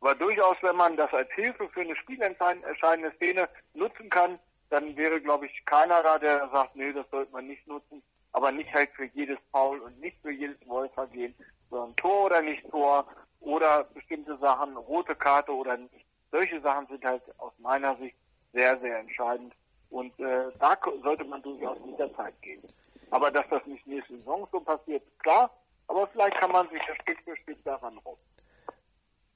Aber 0.00 0.14
durchaus, 0.14 0.56
wenn 0.62 0.76
man 0.76 0.96
das 0.96 1.12
als 1.12 1.30
Hilfe 1.32 1.68
für 1.68 1.82
eine 1.82 1.94
spielentscheidende 1.96 3.12
Szene 3.16 3.48
nutzen 3.74 4.10
kann, 4.10 4.38
dann 4.70 4.96
wäre, 4.96 5.20
glaube 5.20 5.46
ich, 5.46 5.64
keiner 5.66 6.02
da, 6.02 6.18
der 6.18 6.48
sagt, 6.48 6.74
nee, 6.74 6.92
das 6.92 7.08
sollte 7.10 7.30
man 7.32 7.46
nicht 7.46 7.66
nutzen. 7.66 8.02
Aber 8.32 8.50
nicht 8.50 8.72
halt 8.72 8.90
für 8.96 9.04
jedes 9.04 9.38
Foul 9.52 9.80
und 9.80 10.00
nicht 10.00 10.16
für 10.22 10.32
jedes 10.32 10.56
Wohlvergehen, 10.66 11.34
sondern 11.70 11.94
Tor 11.96 12.24
oder 12.24 12.40
nicht 12.40 12.68
Tor 12.70 13.06
oder 13.40 13.84
bestimmte 13.84 14.36
Sachen, 14.38 14.76
rote 14.76 15.14
Karte 15.14 15.52
oder 15.54 15.76
nicht. 15.76 16.06
Solche 16.30 16.60
Sachen 16.62 16.86
sind 16.86 17.04
halt 17.04 17.22
aus 17.38 17.52
meiner 17.58 17.94
Sicht 17.96 18.16
sehr, 18.52 18.78
sehr 18.80 18.98
entscheidend. 18.98 19.52
Und 19.90 20.18
äh, 20.18 20.50
da 20.58 20.78
sollte 21.02 21.24
man 21.24 21.42
durchaus 21.42 21.78
mit 21.84 21.98
der 21.98 22.12
Zeit 22.16 22.40
gehen. 22.40 22.62
Aber 23.10 23.30
dass 23.30 23.46
das 23.50 23.64
nicht 23.66 23.86
nächste 23.86 24.16
Saison 24.16 24.48
so 24.50 24.60
passiert, 24.60 25.02
klar. 25.18 25.50
Aber 25.88 26.06
vielleicht 26.08 26.36
kann 26.38 26.52
man 26.52 26.68
sich 26.70 26.80
ja 26.86 26.94
Stück 27.02 27.18
für 27.24 27.36
Stück 27.36 27.62
daran 27.64 27.98
rum. 27.98 28.16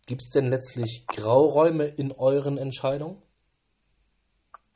Gibt 0.06 0.22
es 0.22 0.30
denn 0.30 0.50
letztlich 0.50 1.06
Grauräume 1.08 1.86
in 1.86 2.12
euren 2.12 2.58
Entscheidungen? 2.58 3.20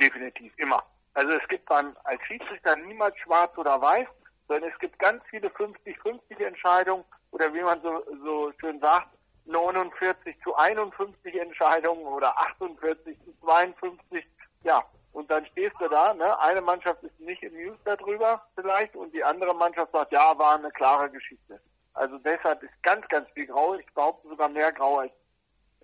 Definitiv, 0.01 0.53
immer. 0.57 0.83
Also 1.15 1.33
es 1.33 1.47
gibt 1.49 1.71
dann 1.71 1.97
als 2.05 2.21
Schiedsrichter 2.23 2.77
niemals 2.77 3.17
schwarz 3.19 3.57
oder 3.57 3.81
weiß, 3.81 4.09
sondern 4.49 4.71
es 4.71 4.79
gibt 4.79 4.99
ganz 4.99 5.23
viele 5.31 5.49
50-50 5.49 6.45
Entscheidungen 6.45 7.05
oder 7.31 7.53
wie 7.55 7.63
man 7.63 7.81
so, 7.83 8.03
so 8.25 8.53
schön 8.61 8.81
sagt, 8.81 9.09
49 9.47 10.37
zu 10.43 10.55
51 10.55 11.35
Entscheidungen 11.35 12.07
oder 12.07 12.37
48 12.39 13.17
zu 13.25 13.33
52. 13.41 14.25
Ja, 14.63 14.85
und 15.13 15.31
dann 15.31 15.45
stehst 15.47 15.75
du 15.81 15.89
da, 15.89 16.15
ne? 16.15 16.39
Eine 16.41 16.61
Mannschaft 16.61 17.03
ist 17.03 17.19
nicht 17.21 17.43
im 17.43 17.55
News 17.55 17.79
darüber 17.85 18.43
vielleicht 18.55 18.95
und 18.95 19.13
die 19.13 19.25
andere 19.25 19.55
Mannschaft 19.55 19.93
sagt, 19.93 20.13
ja, 20.13 20.39
war 20.39 20.57
eine 20.57 20.71
klare 20.71 21.11
Geschichte. 21.11 21.61
Also 21.95 22.19
deshalb 22.19 22.63
ist 22.63 22.83
ganz, 22.83 23.07
ganz 23.09 23.29
viel 23.35 23.47
Grau. 23.47 23.75
Ich 23.75 23.87
behaupte 23.95 24.29
sogar 24.29 24.49
mehr 24.49 24.73
Grau 24.73 24.99
als 24.99 25.13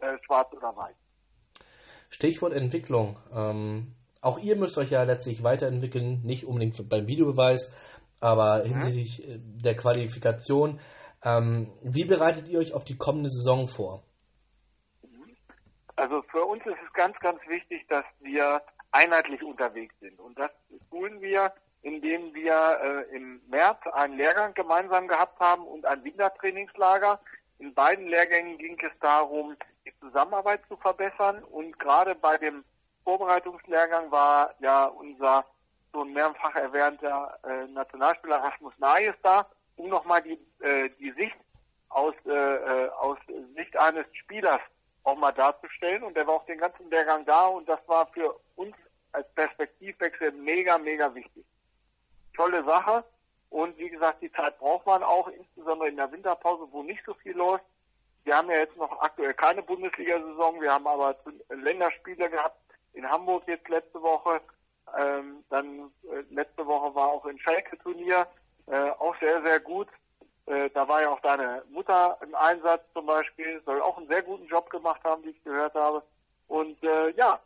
äh, 0.00 0.16
Schwarz 0.24 0.52
oder 0.52 0.76
Weiß. 0.76 0.94
Stichwort 2.08 2.52
Entwicklung. 2.52 3.18
Ähm, 3.34 3.96
auch 4.20 4.38
ihr 4.38 4.56
müsst 4.56 4.78
euch 4.78 4.90
ja 4.90 5.02
letztlich 5.02 5.42
weiterentwickeln, 5.42 6.22
nicht 6.22 6.46
unbedingt 6.46 6.88
beim 6.88 7.06
Videobeweis, 7.08 7.72
aber 8.20 8.60
mhm. 8.60 8.68
hinsichtlich 8.68 9.28
äh, 9.28 9.38
der 9.40 9.76
Qualifikation. 9.76 10.80
Ähm, 11.24 11.72
wie 11.82 12.04
bereitet 12.04 12.48
ihr 12.48 12.60
euch 12.60 12.72
auf 12.74 12.84
die 12.84 12.96
kommende 12.96 13.28
Saison 13.28 13.66
vor? 13.66 14.04
Also 15.96 16.22
für 16.30 16.44
uns 16.44 16.64
ist 16.66 16.76
es 16.86 16.92
ganz, 16.92 17.18
ganz 17.20 17.40
wichtig, 17.48 17.86
dass 17.88 18.04
wir 18.20 18.62
einheitlich 18.96 19.42
unterwegs 19.42 19.94
sind. 20.00 20.18
Und 20.18 20.38
das 20.38 20.50
tun 20.90 21.20
wir, 21.20 21.52
indem 21.82 22.34
wir 22.34 22.80
äh, 22.82 23.16
im 23.16 23.40
März 23.48 23.78
einen 23.92 24.16
Lehrgang 24.16 24.54
gemeinsam 24.54 25.06
gehabt 25.06 25.38
haben 25.38 25.64
und 25.66 25.84
ein 25.86 26.02
Wintertrainingslager. 26.02 27.20
In 27.58 27.74
beiden 27.74 28.06
Lehrgängen 28.08 28.58
ging 28.58 28.78
es 28.82 28.98
darum, 29.00 29.56
die 29.84 29.92
Zusammenarbeit 30.00 30.60
zu 30.68 30.76
verbessern. 30.76 31.42
Und 31.44 31.78
gerade 31.78 32.14
bei 32.14 32.38
dem 32.38 32.64
Vorbereitungslehrgang 33.04 34.10
war 34.10 34.54
ja 34.60 34.86
unser 34.86 35.44
schon 35.92 36.12
mehrfach 36.12 36.54
erwähnter 36.54 37.38
äh, 37.44 37.66
Nationalspieler 37.68 38.36
Rasmus 38.36 38.74
Nayes 38.78 39.14
da, 39.22 39.46
um 39.76 39.88
nochmal 39.88 40.22
die, 40.22 40.38
äh, 40.60 40.90
die 40.98 41.12
Sicht 41.12 41.36
aus, 41.88 42.14
äh, 42.26 42.30
äh, 42.30 42.88
aus 42.90 43.18
Sicht 43.54 43.76
eines 43.78 44.04
Spielers 44.14 44.60
auch 45.04 45.16
mal 45.16 45.32
darzustellen. 45.32 46.02
Und 46.02 46.16
der 46.16 46.26
war 46.26 46.34
auch 46.34 46.46
den 46.46 46.58
ganzen 46.58 46.90
Lehrgang 46.90 47.24
da 47.24 47.46
und 47.46 47.68
das 47.68 47.78
war 47.86 48.06
für 48.08 48.38
uns 48.56 48.74
als 49.16 49.26
Perspektivwechsel 49.34 50.32
mega, 50.32 50.76
mega 50.78 51.14
wichtig. 51.14 51.44
Tolle 52.34 52.62
Sache. 52.64 53.04
Und 53.48 53.78
wie 53.78 53.88
gesagt, 53.88 54.20
die 54.22 54.32
Zeit 54.32 54.58
braucht 54.58 54.86
man 54.86 55.02
auch, 55.02 55.28
insbesondere 55.28 55.88
in 55.88 55.96
der 55.96 56.12
Winterpause, 56.12 56.68
wo 56.70 56.82
nicht 56.82 57.02
so 57.06 57.14
viel 57.14 57.36
läuft. 57.36 57.64
Wir 58.24 58.36
haben 58.36 58.50
ja 58.50 58.58
jetzt 58.58 58.76
noch 58.76 59.00
aktuell 59.00 59.32
keine 59.34 59.62
Bundesliga-Saison, 59.62 60.60
wir 60.60 60.72
haben 60.72 60.86
aber 60.86 61.16
Länderspiele 61.48 62.28
gehabt 62.28 62.58
in 62.92 63.08
Hamburg 63.08 63.44
jetzt 63.46 63.68
letzte 63.68 64.02
Woche. 64.02 64.40
Ähm, 64.98 65.44
dann 65.48 65.92
äh, 66.10 66.22
letzte 66.30 66.66
Woche 66.66 66.94
war 66.94 67.08
auch 67.08 67.24
in 67.26 67.38
Schalke 67.38 67.78
Turnier, 67.78 68.26
äh, 68.66 68.90
auch 68.90 69.16
sehr, 69.20 69.42
sehr 69.42 69.60
gut. 69.60 69.88
Äh, 70.46 70.70
da 70.70 70.86
war 70.88 71.02
ja 71.02 71.10
auch 71.10 71.20
deine 71.20 71.62
Mutter 71.70 72.18
im 72.22 72.34
Einsatz 72.34 72.82
zum 72.92 73.06
Beispiel, 73.06 73.62
soll 73.64 73.80
auch 73.80 73.96
einen 73.96 74.08
sehr 74.08 74.22
guten 74.22 74.46
Job 74.46 74.70
gemacht 74.70 75.02
haben, 75.04 75.24
wie 75.24 75.30
ich 75.30 75.44
gehört 75.44 75.74
habe. 75.74 76.02
Und 76.48 76.82
äh, 76.82 77.10
ja, 77.10 77.40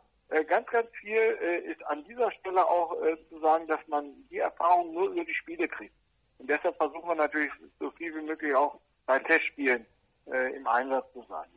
ganz, 0.47 0.67
ganz 0.67 0.87
viel 0.99 1.17
äh, 1.17 1.59
ist 1.71 1.85
an 1.87 2.03
dieser 2.05 2.31
Stelle 2.31 2.65
auch 2.65 2.93
äh, 3.03 3.17
zu 3.29 3.39
sagen, 3.39 3.67
dass 3.67 3.85
man 3.87 4.13
die 4.29 4.37
Erfahrung 4.37 4.93
nur 4.93 5.09
über 5.11 5.25
die 5.25 5.33
Spiele 5.33 5.67
kriegt. 5.67 5.93
Und 6.37 6.49
deshalb 6.49 6.75
versuchen 6.77 7.07
wir 7.07 7.15
natürlich 7.15 7.51
so 7.79 7.91
viel 7.91 8.15
wie 8.15 8.25
möglich 8.25 8.55
auch 8.55 8.79
bei 9.05 9.19
Testspielen 9.19 9.85
äh, 10.27 10.55
im 10.55 10.65
Einsatz 10.67 11.11
zu 11.13 11.23
sein. 11.27 11.49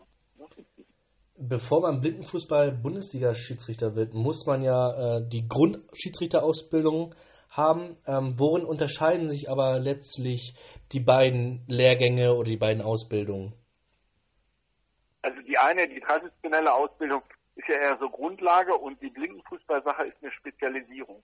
Bevor 1.37 1.83
man 1.83 2.01
Blindenfußball-Bundesliga-Schiedsrichter 2.01 3.95
wird, 3.97 4.15
muss 4.15 4.47
man 4.47 4.63
ja 4.63 5.19
äh, 5.19 5.29
die 5.29 5.49
Grundschiedsrichterausbildung 5.49 7.15
haben. 7.51 7.97
Ähm, 8.07 8.39
worin 8.39 8.65
unterscheiden 8.65 9.29
sich 9.29 9.51
aber 9.51 9.79
letztlich 9.79 10.55
die 10.93 11.01
beiden 11.01 11.65
Lehrgänge 11.69 12.35
oder 12.35 12.51
die 12.51 12.57
beiden 12.57 12.83
Ausbildungen? 12.83 13.55
Also 15.23 15.41
die 15.43 15.57
eine, 15.59 15.89
die 15.89 16.01
traditionelle 16.01 16.73
Ausbildung, 16.73 17.23
ist 17.57 17.69
ja 17.69 17.77
eher 17.77 17.97
so 17.99 18.11
Grundlage 18.11 18.75
und 18.75 19.01
die 19.01 19.11
Blindenfußballsache 19.11 20.05
ist 20.05 20.17
eine 20.23 20.33
Spezialisierung. 20.33 21.23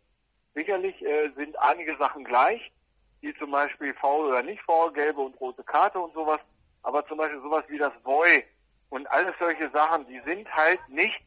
Sicherlich 0.55 1.01
äh, 1.05 1.31
sind 1.37 1.59
einige 1.59 1.97
Sachen 1.97 2.25
gleich, 2.25 2.73
wie 3.21 3.35
zum 3.35 3.51
Beispiel 3.51 3.95
faul 3.95 4.29
oder 4.29 4.43
nicht 4.43 4.63
faul, 4.63 4.93
gelbe 4.93 5.21
und 5.21 5.41
rote 5.41 5.63
Karte 5.65 5.99
und 5.99 6.15
sowas, 6.15 6.41
aber 6.83 7.07
zum 7.07 7.19
Beispiel 7.19 7.41
sowas 7.41 7.65
wie 7.69 7.79
das 7.79 7.93
Voy 8.03 8.45
und 8.89 9.11
alles 9.11 9.35
solche 9.39 9.71
Sachen, 9.71 10.07
die 10.07 10.21
sind 10.21 10.53
halt 10.55 10.81
nicht 10.89 11.23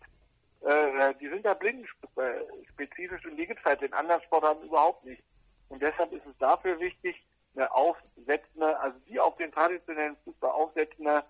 äh, 0.63 1.13
die 1.19 1.27
sind 1.27 1.45
da 1.45 1.53
blindenspezifisch 1.53 3.25
und 3.25 3.35
die 3.35 3.47
gibt 3.47 3.59
es 3.59 3.65
halt 3.65 3.81
in 3.81 3.93
anderen 3.93 4.21
Sportarten 4.23 4.65
überhaupt 4.65 5.03
nicht. 5.03 5.21
Und 5.69 5.81
deshalb 5.81 6.11
ist 6.13 6.25
es 6.25 6.37
dafür 6.37 6.79
wichtig, 6.79 7.21
eine 7.55 7.71
aufsetzende, 7.71 8.79
also 8.79 8.97
die 9.07 9.19
auf 9.19 9.35
den 9.37 9.51
traditionellen 9.51 10.15
Fußball 10.23 10.51
aufsetzende 10.51 11.23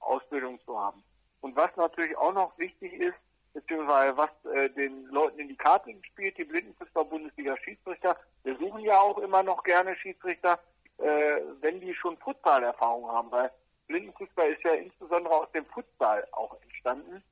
Ausbildung 0.00 0.60
zu 0.64 0.78
haben. 0.78 1.02
Und 1.40 1.56
was 1.56 1.74
natürlich 1.76 2.16
auch 2.16 2.32
noch 2.32 2.56
wichtig 2.58 2.92
ist, 2.92 3.16
beziehungsweise 3.52 4.16
was 4.16 4.30
äh, 4.54 4.70
den 4.70 5.06
Leuten 5.06 5.40
in 5.40 5.48
die 5.48 5.56
Karte 5.56 5.92
spielt, 6.12 6.38
die 6.38 6.44
Blindenfußball-Bundesliga-Schiedsrichter, 6.44 8.16
wir 8.44 8.56
suchen 8.56 8.80
ja 8.80 8.98
auch 8.98 9.18
immer 9.18 9.42
noch 9.42 9.62
gerne 9.64 9.96
Schiedsrichter, 9.96 10.58
äh, 10.98 11.36
wenn 11.60 11.80
die 11.80 11.94
schon 11.94 12.16
Futsal-Erfahrung 12.18 13.08
haben, 13.08 13.30
weil 13.30 13.50
Blindenfußball 13.88 14.50
ist 14.50 14.62
ja 14.62 14.74
insbesondere 14.74 15.34
aus 15.34 15.50
dem 15.52 15.66
Futsal 15.66 16.26
auch 16.32 16.56
entstanden. 16.62 17.22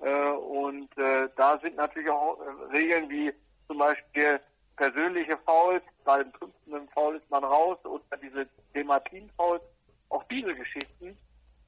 Äh, 0.00 0.30
und 0.30 0.96
äh, 0.98 1.28
da 1.36 1.58
sind 1.60 1.76
natürlich 1.76 2.10
auch 2.10 2.38
äh, 2.40 2.72
Regeln 2.72 3.08
wie 3.08 3.32
zum 3.66 3.78
Beispiel 3.78 4.40
persönliche 4.76 5.38
Fouls, 5.38 5.82
beim 6.04 6.30
fünften 6.32 6.88
Foul 6.90 7.16
ist 7.16 7.30
man 7.30 7.44
raus 7.44 7.78
oder 7.84 8.16
diese 8.22 8.46
Dematin-Fouls. 8.74 9.62
Auch 10.10 10.24
diese 10.24 10.54
Geschichten 10.54 11.16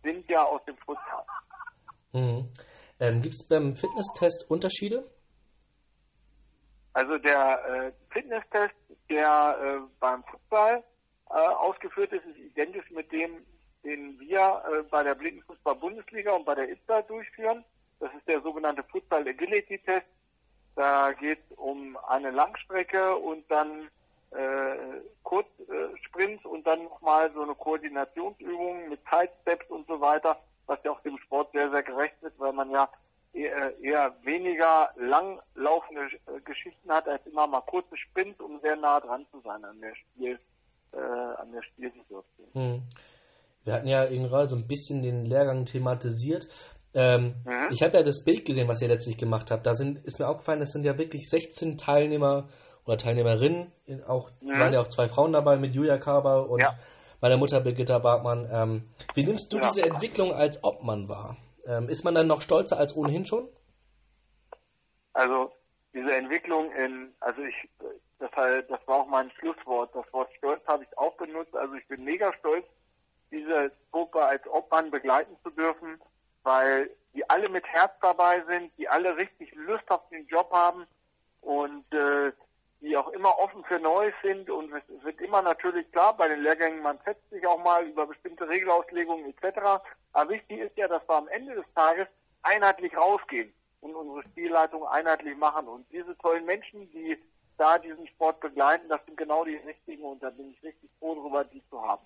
sind 0.03 0.29
ja 0.29 0.43
aus 0.43 0.65
dem 0.67 0.77
Futsal. 0.79 1.25
Mhm. 2.13 2.49
Ähm, 2.99 3.23
Gibt 3.23 3.35
es 3.35 3.47
beim 3.49 3.77
Fitnesstest 3.77 4.51
Unterschiede? 4.51 5.05
Also 6.93 7.19
der 7.19 7.65
äh, 7.67 7.93
Fitnesstest, 8.11 8.75
der 9.11 9.59
äh, 9.61 9.87
beim 10.01 10.25
Fußball 10.25 10.83
äh, 11.29 11.33
ausgeführt 11.35 12.13
ist, 12.13 12.25
ist 12.25 12.39
identisch 12.39 12.91
mit 12.91 13.13
dem, 13.13 13.45
den 13.85 14.19
wir 14.19 14.63
äh, 14.65 14.83
bei 14.85 15.03
der 15.03 15.15
Blindenfußball-Bundesliga 15.15 16.33
und 16.33 16.47
bei 16.47 16.55
der 16.55 16.71
ISTA 16.71 17.03
durchführen. 17.03 17.65
Das 18.01 18.13
ist 18.15 18.27
der 18.27 18.41
sogenannte 18.41 18.83
Football 18.85 19.29
Agility 19.29 19.79
Test. 19.79 20.07
Da 20.75 21.13
geht 21.13 21.39
es 21.39 21.57
um 21.59 21.97
eine 22.09 22.31
Langstrecke 22.31 23.17
und 23.17 23.51
dann 23.51 23.89
äh, 24.31 25.01
Kurzsprints 25.23 26.45
und 26.45 26.67
dann 26.67 26.85
nochmal 26.85 27.33
so 27.33 27.43
eine 27.43 27.55
Koordinationsübung 27.55 28.89
mit 28.89 29.01
Sidesteps 29.11 29.71
und 29.71 29.87
so 29.87 30.01
weiter, 30.01 30.39
was 30.67 30.79
ja 30.85 30.91
auch 30.91 31.01
dem 31.01 31.19
Sport 31.19 31.53
sehr, 31.53 31.71
sehr 31.71 31.83
gerecht 31.83 32.17
ist, 32.23 32.39
weil 32.39 32.53
man 32.53 32.71
ja 32.71 32.89
eher, 33.33 33.79
eher 33.81 34.15
weniger 34.23 34.91
langlaufende 34.97 36.03
äh, 36.27 36.41
Geschichten 36.45 36.91
hat, 36.91 37.09
als 37.09 37.25
immer 37.27 37.47
mal 37.47 37.61
kurze 37.63 37.97
Sprints, 37.97 38.41
um 38.41 38.61
sehr 38.61 38.77
nah 38.77 39.01
dran 39.01 39.27
zu 39.31 39.41
sein 39.41 39.65
an 39.65 39.81
der 39.81 39.95
Spiel, 39.95 40.39
äh, 40.93 40.99
an 40.99 41.53
der 41.53 41.63
Spielsituation. 41.63 42.49
Hm. 42.53 42.83
Wir 43.65 43.75
hatten 43.75 43.89
ja 43.89 44.09
eben 44.09 44.29
gerade 44.29 44.47
so 44.47 44.57
ein 44.57 44.67
bisschen 44.67 45.03
den 45.03 45.25
Lehrgang 45.25 45.65
thematisiert. 45.65 46.47
Ähm, 46.95 47.35
mhm. 47.45 47.69
Ich 47.71 47.83
habe 47.83 47.99
ja 47.99 48.03
das 48.03 48.25
Bild 48.25 48.45
gesehen, 48.45 48.69
was 48.69 48.81
ihr 48.81 48.89
letztlich 48.89 49.19
gemacht 49.19 49.51
habt. 49.51 49.67
Da 49.67 49.75
sind, 49.75 49.99
ist 50.05 50.19
mir 50.21 50.29
aufgefallen, 50.29 50.63
es 50.63 50.71
sind 50.71 50.87
ja 50.87 50.97
wirklich 50.97 51.29
16 51.29 51.77
Teilnehmer 51.77 52.49
oder 52.87 52.97
Teilnehmerinnen. 52.97 53.73
Auch 54.07 54.31
mhm. 54.41 54.59
waren 54.59 54.73
ja 54.73 54.81
auch 54.81 54.89
zwei 54.89 55.09
Frauen 55.09 55.33
dabei 55.33 55.57
mit 55.57 55.75
Julia 55.75 55.99
Kaber 55.99 56.49
und 56.49 56.61
ja. 56.61 56.79
Meiner 57.21 57.37
Mutter 57.37 57.61
Birgitta 57.61 57.99
Bartmann. 57.99 58.49
Ähm, 58.51 58.89
wie 59.15 59.25
nimmst 59.25 59.53
du 59.53 59.59
ja. 59.59 59.67
diese 59.67 59.83
Entwicklung 59.83 60.33
als 60.33 60.63
Obmann 60.65 61.09
wahr? 61.09 61.37
Ähm, 61.67 61.89
ist 61.89 62.05
man 62.05 62.15
dann 62.15 62.27
noch 62.27 62.41
stolzer 62.41 62.79
als 62.79 62.97
ohnehin 62.97 63.27
schon? 63.27 63.49
Also 65.13 65.53
diese 65.95 66.15
Entwicklung 66.15 66.71
in, 66.73 67.15
also 67.21 67.43
ich, 67.43 67.69
das, 68.19 68.31
halt, 68.33 68.71
das 68.71 68.81
war 68.87 69.01
auch 69.01 69.07
mein 69.07 69.31
Schlusswort. 69.33 69.95
Das 69.95 70.11
Wort 70.13 70.31
Stolz 70.39 70.65
habe 70.67 70.85
ich 70.85 70.99
auch 70.99 71.17
benutzt. 71.17 71.55
Also 71.57 71.75
ich 71.75 71.87
bin 71.89 72.05
mega 72.05 72.33
stolz, 72.39 72.67
diese 73.31 73.73
Gruppe 73.91 74.23
als 74.23 74.47
Obmann 74.47 74.91
begleiten 74.91 75.37
zu 75.43 75.51
dürfen 75.51 75.99
weil 76.47 76.89
die 77.13 77.29
alle 77.29 77.49
mit 77.49 77.67
Herz 77.67 77.93
dabei 78.01 78.41
sind, 78.47 78.71
die 78.79 78.89
alle 78.89 79.17
richtig 79.17 79.53
Lust 79.57 79.91
auf 79.91 80.09
den 80.11 80.27
Job 80.29 80.49
haben 80.53 80.87
und 81.41 81.85
äh, 81.93 82.33
die 82.81 82.97
auch 82.97 83.09
immer 83.09 83.39
offen 83.39 83.65
für 83.65 83.79
Neues 83.79 84.15
sind 84.23 84.51
und 84.51 84.73
es 84.73 85.05
wird 85.05 85.21
immer 85.21 85.43
natürlich 85.43 85.91
klar, 85.93 86.17
bei 86.17 86.29
den 86.29 86.43
Lehrgängen, 86.43 86.83
man 86.83 86.99
setzt 87.05 87.29
sich 87.31 87.47
auch 87.47 87.63
mal 87.63 87.87
über 87.87 88.07
bestimmte 88.07 88.49
Regelauslegungen 88.49 89.27
etc. 89.27 89.83
Aber 90.13 90.31
wichtig 90.31 90.61
ist 90.61 90.77
ja, 90.77 90.89
dass 90.89 91.09
wir 91.09 91.17
am 91.17 91.29
Ende 91.29 91.55
des 91.55 91.65
Tages 91.75 92.07
einheitlich 92.43 92.97
rausgehen 92.97 93.53
und 93.81 93.95
unsere 93.95 94.23
Spielleitung 94.25 94.87
einheitlich 94.87 95.37
machen. 95.37 95.69
Und 95.69 95.87
diese 95.91 96.17
tollen 96.19 96.45
Menschen, 96.45 96.91
die 96.93 97.19
da 97.57 97.79
diesen 97.79 98.07
Sport 98.09 98.41
begleiten, 98.41 98.89
das 98.89 99.05
sind 99.07 99.17
genau 99.17 99.45
die 99.45 99.57
richtigen 99.57 100.05
und 100.05 100.23
da 100.23 100.31
bin 100.31 100.51
ich 100.51 100.63
richtig 100.63 100.91
froh 100.99 101.15
darüber, 101.15 101.45
die 101.45 101.63
zu 101.71 101.81
haben 101.81 102.03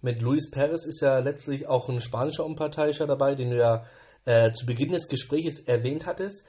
mit 0.00 0.22
Luis 0.22 0.50
Perez 0.50 0.86
ist 0.86 1.00
ja 1.00 1.18
letztlich 1.18 1.66
auch 1.66 1.88
ein 1.88 2.00
spanischer 2.00 2.44
Unparteiischer 2.44 3.06
dabei, 3.06 3.34
den 3.34 3.50
du 3.50 3.56
ja 3.56 3.84
äh, 4.24 4.52
zu 4.52 4.66
Beginn 4.66 4.92
des 4.92 5.08
Gesprächs 5.08 5.60
erwähnt 5.60 6.06
hattest, 6.06 6.44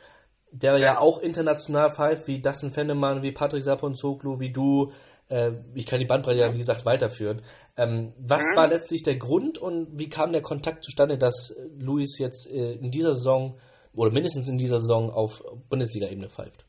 der 0.52 0.74
ja, 0.74 0.94
ja 0.94 1.00
auch 1.00 1.20
international 1.20 1.92
pfeift, 1.92 2.28
wie 2.28 2.42
Dustin 2.42 2.72
Fennemann, 2.72 3.22
wie 3.22 3.32
Patrick 3.32 3.64
Saponzoglu, 3.64 4.40
wie 4.40 4.52
du. 4.52 4.92
Äh, 5.30 5.52
ich 5.76 5.86
kann 5.86 6.00
die 6.00 6.06
Bandbreite 6.06 6.40
ja, 6.40 6.54
wie 6.54 6.58
gesagt, 6.58 6.86
weiterführen. 6.86 7.42
Ähm, 7.78 8.14
was 8.18 8.44
mhm. 8.44 8.56
war 8.56 8.68
letztlich 8.68 9.04
der 9.04 9.18
Grund 9.18 9.58
und 9.58 10.00
wie 10.00 10.10
kam 10.10 10.32
der 10.32 10.42
Kontakt 10.42 10.84
zustande, 10.84 11.18
dass 11.18 11.56
Luis 11.78 12.18
jetzt 12.20 12.50
äh, 12.52 12.74
in 12.74 12.92
dieser 12.92 13.14
Saison 13.14 13.60
oder 13.94 14.12
mindestens 14.12 14.50
in 14.50 14.58
dieser 14.58 14.80
Saison 14.80 15.10
auf 15.12 15.44
Bundesliga-Ebene 15.70 16.30
pfeift? 16.30 16.66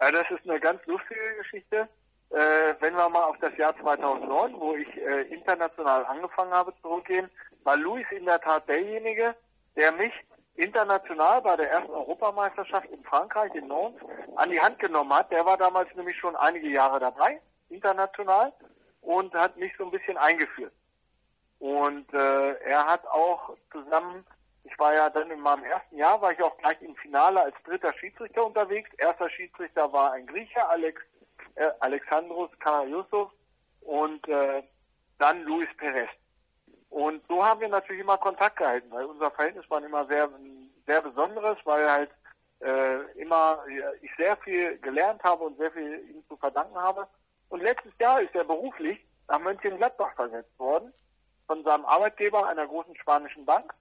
Ja, 0.00 0.10
das 0.10 0.26
ist 0.30 0.48
eine 0.48 0.58
ganz 0.60 0.84
lustige 0.86 1.36
Geschichte 1.38 1.88
äh, 2.32 2.74
wenn 2.80 2.94
wir 2.94 3.08
mal 3.10 3.24
auf 3.24 3.36
das 3.40 3.54
Jahr 3.58 3.76
2009, 3.78 4.54
wo 4.58 4.74
ich 4.74 4.88
äh, 4.96 5.22
international 5.34 6.06
angefangen 6.06 6.52
habe, 6.52 6.72
zurückgehen, 6.80 7.30
war 7.62 7.76
Luis 7.76 8.06
in 8.10 8.24
der 8.24 8.40
Tat 8.40 8.66
derjenige, 8.68 9.34
der 9.76 9.92
mich 9.92 10.12
international 10.56 11.40
bei 11.42 11.56
der 11.56 11.70
ersten 11.70 11.92
Europameisterschaft 11.92 12.88
in 12.90 13.02
Frankreich, 13.04 13.54
in 13.54 13.68
Nantes, 13.68 14.02
an 14.36 14.50
die 14.50 14.60
Hand 14.60 14.78
genommen 14.78 15.12
hat. 15.12 15.30
Der 15.30 15.44
war 15.44 15.56
damals 15.56 15.94
nämlich 15.94 16.16
schon 16.18 16.36
einige 16.36 16.68
Jahre 16.68 17.00
dabei, 17.00 17.40
international, 17.68 18.52
und 19.00 19.34
hat 19.34 19.56
mich 19.56 19.72
so 19.76 19.84
ein 19.84 19.90
bisschen 19.90 20.16
eingeführt. 20.16 20.72
Und 21.58 22.12
äh, 22.12 22.52
er 22.64 22.86
hat 22.86 23.06
auch 23.06 23.56
zusammen, 23.70 24.26
ich 24.64 24.78
war 24.78 24.94
ja 24.94 25.10
dann 25.10 25.30
in 25.30 25.40
meinem 25.40 25.64
ersten 25.64 25.96
Jahr, 25.96 26.20
war 26.20 26.32
ich 26.32 26.42
auch 26.42 26.56
gleich 26.58 26.80
im 26.82 26.96
Finale 26.96 27.40
als 27.40 27.56
dritter 27.64 27.92
Schiedsrichter 27.94 28.44
unterwegs. 28.44 28.90
Erster 28.98 29.30
Schiedsrichter 29.30 29.92
war 29.92 30.12
ein 30.12 30.26
Griecher, 30.26 30.68
Alex, 30.68 31.00
äh, 31.54 31.70
Alexandros 31.80 32.50
Karayusov 32.58 33.30
und 33.80 34.26
äh, 34.28 34.62
dann 35.18 35.42
Luis 35.42 35.68
Perez. 35.76 36.10
Und 36.92 37.22
so 37.26 37.42
haben 37.42 37.60
wir 37.62 37.68
natürlich 37.68 38.02
immer 38.02 38.18
Kontakt 38.18 38.56
gehalten, 38.56 38.90
weil 38.90 39.06
unser 39.06 39.30
Verhältnis 39.30 39.64
war 39.70 39.82
immer 39.82 40.04
sehr, 40.04 40.28
sehr 40.86 41.00
besonderes, 41.00 41.56
weil 41.64 41.90
halt 41.90 42.10
äh, 42.60 43.18
immer 43.18 43.64
ich 44.02 44.10
sehr 44.18 44.36
viel 44.36 44.76
gelernt 44.76 45.24
habe 45.24 45.44
und 45.44 45.56
sehr 45.56 45.72
viel 45.72 46.06
ihm 46.10 46.22
zu 46.28 46.36
verdanken 46.36 46.76
habe. 46.76 47.08
Und 47.48 47.62
letztes 47.62 47.92
Jahr 47.98 48.20
ist 48.20 48.34
er 48.34 48.44
beruflich 48.44 49.02
nach 49.26 49.38
Mönchengladbach 49.38 50.14
versetzt 50.16 50.58
worden 50.58 50.92
von 51.46 51.64
seinem 51.64 51.86
Arbeitgeber, 51.86 52.46
einer 52.46 52.66
großen 52.66 52.94
spanischen 52.96 53.46
Bank. 53.46 53.72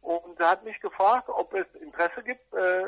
Und 0.00 0.38
er 0.40 0.50
hat 0.50 0.64
mich 0.64 0.80
gefragt, 0.80 1.28
ob 1.28 1.54
es 1.54 1.66
Interesse 1.80 2.24
gibt 2.24 2.52
äh, 2.52 2.86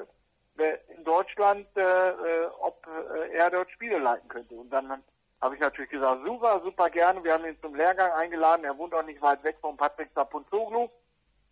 in 0.88 1.04
Deutschland, 1.04 1.68
äh, 1.76 2.08
äh 2.10 2.46
ob 2.58 2.84
äh, 3.14 3.30
er 3.30 3.50
dort 3.50 3.70
Spiele 3.70 3.98
leiten 3.98 4.28
könnte. 4.28 4.56
Und 4.56 4.70
dann 4.70 5.04
habe 5.40 5.54
ich 5.54 5.60
natürlich 5.60 5.90
gesagt, 5.90 6.22
super, 6.24 6.60
super 6.64 6.90
gerne. 6.90 7.22
Wir 7.22 7.34
haben 7.34 7.44
ihn 7.44 7.60
zum 7.60 7.74
Lehrgang 7.74 8.12
eingeladen. 8.12 8.64
Er 8.64 8.76
wohnt 8.76 8.94
auch 8.94 9.04
nicht 9.04 9.22
weit 9.22 9.42
weg 9.44 9.56
von 9.60 9.76
Patrick 9.76 10.10
Sapunzoglu 10.14 10.88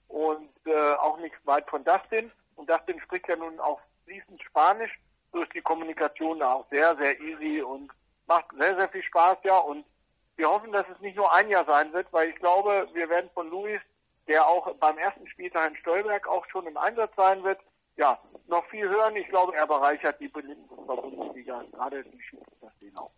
und 0.08 0.50
äh, 0.66 0.94
auch 0.94 1.18
nicht 1.18 1.34
weit 1.44 1.68
von 1.68 1.84
Dustin. 1.84 2.30
Und 2.56 2.68
Dustin 2.68 3.00
spricht 3.00 3.28
ja 3.28 3.36
nun 3.36 3.60
auch 3.60 3.80
fließend 4.04 4.42
Spanisch. 4.42 4.92
So 5.32 5.42
ist 5.42 5.54
die 5.54 5.60
Kommunikation 5.60 6.40
da 6.40 6.54
auch 6.54 6.68
sehr, 6.70 6.96
sehr 6.96 7.20
easy 7.20 7.62
und 7.62 7.92
macht 8.26 8.46
sehr, 8.56 8.74
sehr 8.76 8.88
viel 8.88 9.02
Spaß, 9.02 9.38
ja. 9.44 9.58
Und 9.58 9.84
wir 10.36 10.50
hoffen, 10.50 10.72
dass 10.72 10.86
es 10.88 11.00
nicht 11.00 11.16
nur 11.16 11.32
ein 11.32 11.48
Jahr 11.48 11.64
sein 11.64 11.92
wird, 11.92 12.12
weil 12.12 12.30
ich 12.30 12.36
glaube, 12.36 12.88
wir 12.92 13.08
werden 13.08 13.30
von 13.34 13.48
Luis, 13.50 13.80
der 14.26 14.46
auch 14.46 14.72
beim 14.76 14.98
ersten 14.98 15.26
Spieltag 15.28 15.70
in 15.70 15.76
Stolberg 15.76 16.26
auch 16.26 16.44
schon 16.46 16.66
im 16.66 16.76
Einsatz 16.76 17.14
sein 17.16 17.44
wird, 17.44 17.60
ja, 17.96 18.18
noch 18.48 18.66
viel 18.66 18.88
hören. 18.88 19.16
Ich 19.16 19.28
glaube, 19.28 19.56
er 19.56 19.66
bereichert 19.66 20.20
die 20.20 20.28
Bundesliga, 20.28 21.64
gerade 21.72 22.04
die 22.04 22.20
Schiedsrichter 22.22 22.72
auch 22.96 23.15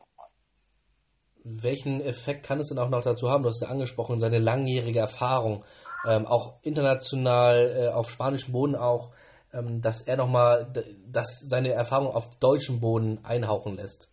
welchen 1.62 2.00
Effekt 2.00 2.44
kann 2.44 2.60
es 2.60 2.68
denn 2.68 2.78
auch 2.78 2.88
noch 2.88 3.02
dazu 3.02 3.30
haben? 3.30 3.42
Du 3.42 3.48
hast 3.48 3.62
ja 3.62 3.68
angesprochen, 3.68 4.20
seine 4.20 4.38
langjährige 4.38 5.00
Erfahrung, 5.00 5.64
ähm, 6.06 6.26
auch 6.26 6.62
international 6.62 7.76
äh, 7.76 7.88
auf 7.92 8.10
spanischem 8.10 8.52
Boden 8.52 8.76
auch, 8.76 9.12
ähm, 9.52 9.80
dass 9.80 10.06
er 10.06 10.16
nochmal, 10.16 10.72
dass 11.06 11.40
seine 11.40 11.72
Erfahrung 11.72 12.08
auf 12.08 12.38
deutschem 12.38 12.80
Boden 12.80 13.24
einhauchen 13.24 13.76
lässt. 13.76 14.10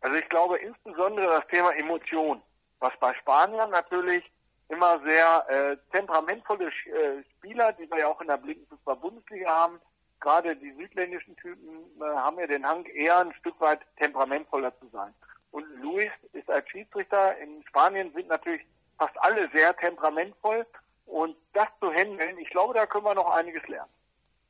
Also 0.00 0.16
ich 0.16 0.28
glaube 0.28 0.58
insbesondere 0.58 1.26
das 1.26 1.46
Thema 1.48 1.72
Emotion, 1.76 2.42
was 2.78 2.92
bei 3.00 3.12
Spaniern 3.14 3.70
natürlich 3.70 4.24
immer 4.68 5.00
sehr 5.00 5.46
äh, 5.48 5.76
temperamentvolle 5.92 6.66
äh, 6.66 7.22
Spieler, 7.36 7.72
die 7.72 7.90
wir 7.90 8.00
ja 8.00 8.08
auch 8.08 8.20
in 8.20 8.28
der 8.28 8.36
Blinkenfußball-Bundesliga 8.36 9.48
haben, 9.48 9.80
gerade 10.20 10.56
die 10.56 10.72
südländischen 10.72 11.36
Typen 11.36 11.86
äh, 12.00 12.04
haben 12.04 12.38
ja 12.38 12.46
den 12.46 12.66
Hang 12.66 12.84
eher 12.86 13.18
ein 13.18 13.32
Stück 13.34 13.58
weit 13.60 13.80
temperamentvoller 13.96 14.76
zu 14.78 14.88
sein. 14.88 15.14
Und 15.50 15.64
Luis 15.80 16.10
ist 16.32 16.50
als 16.50 16.68
Schiedsrichter 16.68 17.36
in 17.38 17.62
Spanien 17.68 18.12
sind 18.14 18.28
natürlich 18.28 18.62
fast 18.98 19.14
alle 19.20 19.48
sehr 19.50 19.76
temperamentvoll. 19.76 20.66
Und 21.06 21.36
das 21.54 21.68
zu 21.80 21.90
handeln, 21.90 22.38
ich 22.38 22.50
glaube, 22.50 22.74
da 22.74 22.86
können 22.86 23.04
wir 23.04 23.14
noch 23.14 23.30
einiges 23.30 23.66
lernen. 23.66 23.90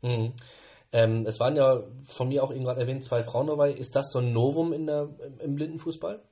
Mhm. 0.02 0.32
Ähm, 0.92 1.26
es 1.26 1.38
waren 1.38 1.54
ja 1.54 1.82
von 2.08 2.28
mir 2.28 2.42
auch 2.42 2.52
eben 2.52 2.64
gerade 2.64 2.80
erwähnt 2.80 3.04
zwei 3.04 3.22
Frauen 3.22 3.46
dabei. 3.46 3.70
Ist 3.70 3.94
das 3.94 4.10
so 4.10 4.20
ein 4.20 4.32
Novum 4.32 4.72
in 4.72 4.86
der, 4.86 5.08
im 5.40 5.54
Blindenfußball? 5.54 6.22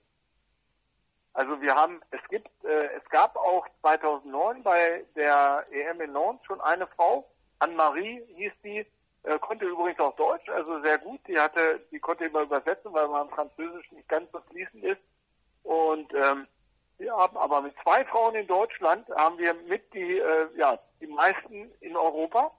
Also 1.35 1.61
wir 1.61 1.75
haben, 1.75 2.01
es 2.11 2.21
gibt, 2.31 2.49
äh, 2.65 2.87
es 2.97 3.05
gab 3.11 3.37
auch 3.37 3.67
2009 3.83 4.63
bei 4.63 5.05
der 5.15 5.67
EM 5.71 6.01
in 6.01 6.13
Nantes 6.13 6.47
schon 6.47 6.61
eine 6.63 6.87
Frau, 6.87 7.29
Anne-Marie 7.59 8.23
hieß 8.37 8.53
die, 8.65 8.87
äh, 9.27 9.39
konnte 9.41 9.67
übrigens 9.67 9.99
auch 9.99 10.15
Deutsch, 10.17 10.49
also 10.49 10.81
sehr 10.83 10.99
gut. 10.99 11.21
Die 11.27 11.39
hatte, 11.39 11.81
die 11.91 11.99
konnte 11.99 12.27
immer 12.27 12.43
übersetzen, 12.43 12.93
weil 12.93 13.09
man 13.09 13.29
Französisch 13.31 13.91
nicht 13.93 14.09
ganz 14.09 14.31
so 14.31 14.41
fließend 14.51 14.85
ist. 14.85 15.01
Und 15.65 16.15
ähm, 16.15 16.47
wir 16.99 17.13
haben 17.13 17.37
aber 17.37 17.61
mit 17.61 17.75
zwei 17.83 18.05
Frauen 18.05 18.37
in 18.37 18.47
Deutschland 18.47 19.09
haben 19.11 19.37
wir 19.39 19.53
mit 19.55 19.93
die, 19.93 20.19
äh, 20.19 20.49
ja, 20.57 20.79
die 21.01 21.09
meisten 21.09 21.73
in 21.81 21.97
Europa, 21.97 22.53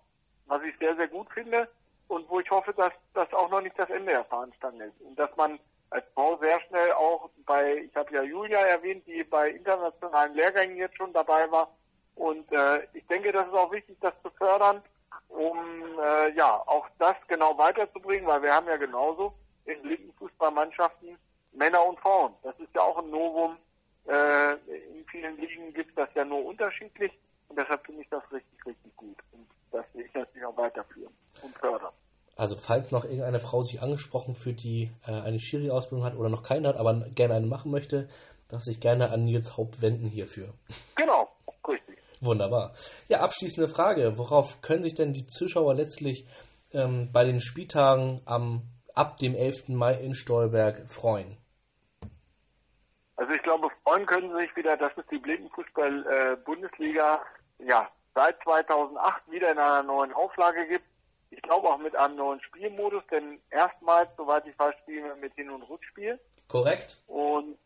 was 0.47 0.61
ich 0.63 0.77
sehr, 0.77 0.95
sehr 0.97 1.07
gut 1.07 1.29
finde 1.31 1.69
und 2.09 2.29
wo 2.29 2.39
ich 2.41 2.51
hoffe, 2.51 2.73
dass 2.73 2.91
das 3.13 3.33
auch 3.33 3.49
noch 3.49 3.61
nicht 3.61 3.79
das 3.79 3.89
Ende 3.89 4.11
der 4.11 4.25
Fahnenstange 4.25 4.85
ist 4.85 5.01
und 5.01 5.17
dass 5.17 5.33
man 5.37 5.59
als 5.89 6.05
Frau 6.13 6.37
sehr 6.37 6.59
schnell 6.61 6.91
auch 6.93 7.29
bei, 7.45 7.77
ich 7.77 7.95
habe 7.95 8.13
ja 8.13 8.21
Julia 8.23 8.59
erwähnt, 8.59 9.07
die 9.07 9.23
bei 9.23 9.51
internationalen 9.51 10.33
Lehrgängen 10.33 10.75
jetzt 10.75 10.97
schon 10.97 11.13
dabei 11.13 11.49
war 11.49 11.71
und 12.15 12.51
äh, 12.51 12.85
ich 12.93 13.07
denke, 13.07 13.31
das 13.31 13.47
ist 13.47 13.53
auch 13.53 13.71
wichtig, 13.71 13.97
das 14.01 14.13
zu 14.21 14.29
fördern 14.31 14.83
um 15.29 15.57
äh, 16.01 16.31
ja 16.35 16.55
auch 16.67 16.87
das 16.99 17.15
genau 17.27 17.57
weiterzubringen, 17.57 18.27
weil 18.27 18.41
wir 18.41 18.53
haben 18.53 18.67
ja 18.67 18.77
genauso 18.77 19.33
in 19.65 19.83
linken 19.83 20.13
Fußballmannschaften 20.13 21.17
Männer 21.53 21.85
und 21.85 21.99
Frauen. 21.99 22.33
Das 22.43 22.57
ist 22.59 22.73
ja 22.73 22.81
auch 22.81 22.97
ein 22.97 23.09
Novum. 23.09 23.57
Äh, 24.07 24.53
in 24.53 25.05
vielen 25.11 25.37
Ligen 25.37 25.73
gibt 25.73 25.89
es 25.89 25.95
das 25.95 26.09
ja 26.15 26.23
nur 26.23 26.45
unterschiedlich 26.45 27.11
und 27.49 27.57
deshalb 27.57 27.85
finde 27.85 28.01
ich 28.01 28.09
das 28.09 28.23
richtig, 28.31 28.65
richtig 28.65 28.95
gut. 28.95 29.17
Und 29.33 29.47
das 29.71 29.85
will 29.93 30.05
ich 30.05 30.13
natürlich 30.13 30.45
auch 30.45 30.57
weiterführen 30.57 31.13
und 31.43 31.57
fördern. 31.57 31.93
Also 32.35 32.55
falls 32.55 32.91
noch 32.91 33.03
irgendeine 33.03 33.39
Frau 33.39 33.63
sich 33.63 33.81
angesprochen 33.81 34.35
fühlt, 34.35 34.61
die 34.63 34.91
äh, 35.07 35.11
eine 35.11 35.39
Schiri-Ausbildung 35.39 36.05
hat 36.05 36.15
oder 36.15 36.29
noch 36.29 36.43
keine 36.43 36.67
hat, 36.69 36.77
aber 36.77 36.93
gerne 37.15 37.33
eine 37.33 37.47
machen 37.47 37.71
möchte, 37.71 38.07
darf 38.47 38.61
sich 38.61 38.79
gerne 38.79 39.09
an 39.09 39.25
Nils 39.25 39.57
Haupt 39.57 39.81
wenden 39.81 40.07
hierfür. 40.07 40.53
Genau, 40.95 41.27
Wunderbar. 42.21 42.73
Ja, 43.07 43.21
abschließende 43.21 43.67
Frage. 43.67 44.17
Worauf 44.17 44.61
können 44.61 44.83
sich 44.83 44.93
denn 44.95 45.13
die 45.13 45.27
Zuschauer 45.27 45.75
letztlich 45.75 46.27
ähm, 46.73 47.11
bei 47.11 47.23
den 47.23 47.39
Spieltagen 47.39 48.19
am, 48.25 48.63
ab 48.93 49.17
dem 49.17 49.35
11. 49.35 49.69
Mai 49.69 49.93
in 49.93 50.13
Stolberg 50.13 50.89
freuen? 50.89 51.37
Also 53.15 53.31
ich 53.33 53.41
glaube, 53.43 53.69
freuen 53.83 54.05
können 54.05 54.31
sie 54.31 54.43
sich 54.43 54.55
wieder, 54.55 54.77
dass 54.77 54.91
es 54.95 55.05
die 55.11 55.17
Blindenfußball-Bundesliga 55.17 57.21
äh, 57.59 57.67
ja, 57.67 57.89
seit 58.13 58.41
2008 58.43 59.31
wieder 59.31 59.51
in 59.51 59.57
einer 59.57 59.83
neuen 59.83 60.13
Auflage 60.13 60.67
gibt. 60.67 60.85
Ich 61.29 61.41
glaube 61.41 61.67
auch 61.67 61.77
mit 61.77 61.93
einem 61.95 62.15
neuen 62.15 62.41
Spielmodus, 62.41 63.03
denn 63.11 63.39
erstmals, 63.49 64.09
soweit 64.15 64.47
ich 64.47 64.57
weiß, 64.57 64.75
spielen 64.83 65.03
wir 65.05 65.15
mit 65.15 65.33
Hin- 65.33 65.49
und 65.49 65.63
Rückspiel. 65.63 66.19
Korrekt. 66.47 67.01
Und 67.07 67.57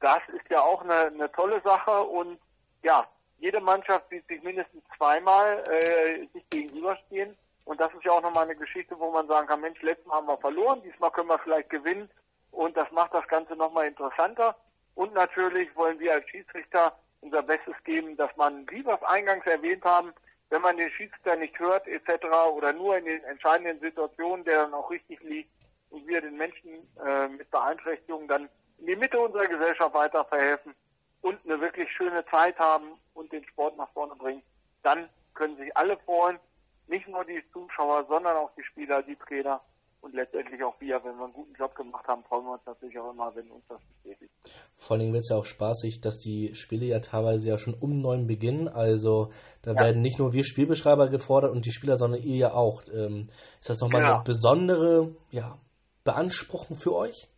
das 0.00 0.20
ist 0.34 0.50
ja 0.50 0.60
auch 0.60 0.82
eine, 0.82 1.06
eine 1.06 1.30
tolle 1.32 1.60
Sache 1.62 2.02
und 2.02 2.38
ja, 2.82 3.06
jede 3.40 3.60
Mannschaft 3.60 4.10
wird 4.10 4.26
sich 4.28 4.42
mindestens 4.42 4.82
zweimal 4.96 5.64
äh, 5.70 6.26
sich 6.32 6.48
gegenüberstehen. 6.50 7.36
Und 7.64 7.80
das 7.80 7.92
ist 7.94 8.04
ja 8.04 8.12
auch 8.12 8.22
nochmal 8.22 8.44
eine 8.44 8.56
Geschichte, 8.56 8.98
wo 8.98 9.10
man 9.10 9.26
sagen 9.28 9.46
kann, 9.46 9.60
Mensch, 9.60 9.80
letztes 9.82 10.06
Mal 10.06 10.16
haben 10.16 10.26
wir 10.26 10.38
verloren, 10.38 10.82
diesmal 10.82 11.10
können 11.10 11.28
wir 11.28 11.38
vielleicht 11.38 11.70
gewinnen. 11.70 12.10
Und 12.50 12.76
das 12.76 12.90
macht 12.90 13.14
das 13.14 13.26
Ganze 13.28 13.56
nochmal 13.56 13.86
interessanter. 13.86 14.56
Und 14.94 15.14
natürlich 15.14 15.74
wollen 15.74 15.98
wir 15.98 16.12
als 16.14 16.28
Schiedsrichter 16.28 16.98
unser 17.20 17.42
Bestes 17.42 17.74
geben, 17.84 18.16
dass 18.16 18.34
man, 18.36 18.68
wie 18.70 18.84
wir 18.84 18.94
es 18.94 19.02
eingangs 19.04 19.46
erwähnt 19.46 19.84
haben, 19.84 20.12
wenn 20.50 20.62
man 20.62 20.76
den 20.76 20.90
Schiedsrichter 20.90 21.36
nicht 21.36 21.58
hört 21.58 21.86
etc. 21.86 22.26
oder 22.52 22.72
nur 22.72 22.98
in 22.98 23.04
den 23.04 23.22
entscheidenden 23.24 23.80
Situationen, 23.80 24.44
der 24.44 24.62
dann 24.62 24.74
auch 24.74 24.90
richtig 24.90 25.20
liegt 25.22 25.50
und 25.90 26.06
wir 26.06 26.20
den 26.20 26.36
Menschen 26.36 26.70
äh, 27.06 27.28
mit 27.28 27.50
Beeinträchtigungen 27.50 28.28
dann 28.28 28.48
in 28.78 28.86
die 28.86 28.96
Mitte 28.96 29.18
unserer 29.20 29.46
Gesellschaft 29.46 29.94
weiter 29.94 30.24
verhelfen, 30.24 30.74
und 31.22 31.38
eine 31.44 31.60
wirklich 31.60 31.90
schöne 31.92 32.24
Zeit 32.26 32.58
haben 32.58 32.92
und 33.14 33.32
den 33.32 33.44
Sport 33.44 33.76
nach 33.76 33.90
vorne 33.90 34.14
bringen, 34.16 34.42
dann 34.82 35.08
können 35.34 35.56
sich 35.56 35.76
alle 35.76 35.96
freuen, 35.98 36.38
nicht 36.86 37.06
nur 37.08 37.24
die 37.24 37.42
Zuschauer, 37.52 38.06
sondern 38.08 38.36
auch 38.36 38.50
die 38.56 38.64
Spieler, 38.64 39.02
die 39.02 39.16
Trainer 39.16 39.60
und 40.00 40.14
letztendlich 40.14 40.62
auch 40.62 40.80
wir. 40.80 41.02
Wenn 41.04 41.16
wir 41.16 41.24
einen 41.24 41.32
guten 41.32 41.54
Job 41.54 41.74
gemacht 41.74 42.06
haben, 42.08 42.24
freuen 42.24 42.44
wir 42.44 42.52
uns 42.52 42.66
natürlich 42.66 42.98
auch 42.98 43.12
immer, 43.12 43.34
wenn 43.34 43.50
uns 43.50 43.64
das 43.68 43.80
bestätigt. 43.82 44.32
Vor 44.76 44.96
allem 44.96 45.12
wird 45.12 45.22
es 45.22 45.30
ja 45.30 45.36
auch 45.36 45.44
spaßig, 45.44 46.00
dass 46.00 46.18
die 46.18 46.54
Spiele 46.54 46.86
ja 46.86 47.00
teilweise 47.00 47.48
ja 47.48 47.58
schon 47.58 47.74
um 47.74 47.94
neun 47.94 48.26
beginnen. 48.26 48.68
Also 48.68 49.30
da 49.62 49.72
ja. 49.72 49.80
werden 49.80 50.00
nicht 50.00 50.18
nur 50.18 50.32
wir 50.32 50.44
Spielbeschreiber 50.44 51.08
gefordert 51.08 51.52
und 51.52 51.66
die 51.66 51.72
Spieler, 51.72 51.96
sondern 51.96 52.22
ihr 52.22 52.36
ja 52.36 52.52
auch. 52.52 52.82
Ähm, 52.92 53.28
ist 53.60 53.68
das 53.68 53.80
nochmal 53.80 54.02
genau. 54.02 54.14
eine 54.16 54.24
besondere 54.24 55.14
ja, 55.30 55.58
Beanspruchung 56.04 56.76
für 56.76 56.94
euch? 56.94 57.28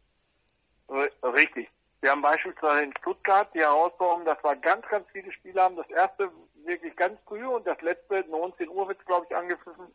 Richtig. 1.22 1.71
Wir 2.02 2.10
haben 2.10 2.20
beispielsweise 2.20 2.83
in 2.83 2.94
Stuttgart 2.98 3.48
die 3.54 3.60
Herausforderung, 3.60 4.24
dass 4.24 4.42
wir 4.42 4.56
ganz, 4.56 4.87
ganz 4.88 5.06
viele 5.12 5.33
Spiele 5.33 5.62
haben. 5.62 5.77
Das 5.77 5.88
erste 5.88 6.31
wirklich 6.64 6.94
ganz 6.96 7.18
früh 7.27 7.44
und 7.46 7.66
das 7.66 7.81
letzte 7.81 8.24
19 8.29 8.68
Uhr 8.68 8.88
wird 8.88 9.04
glaube 9.06 9.27
ich 9.31 9.35
angepfiffen. 9.35 9.87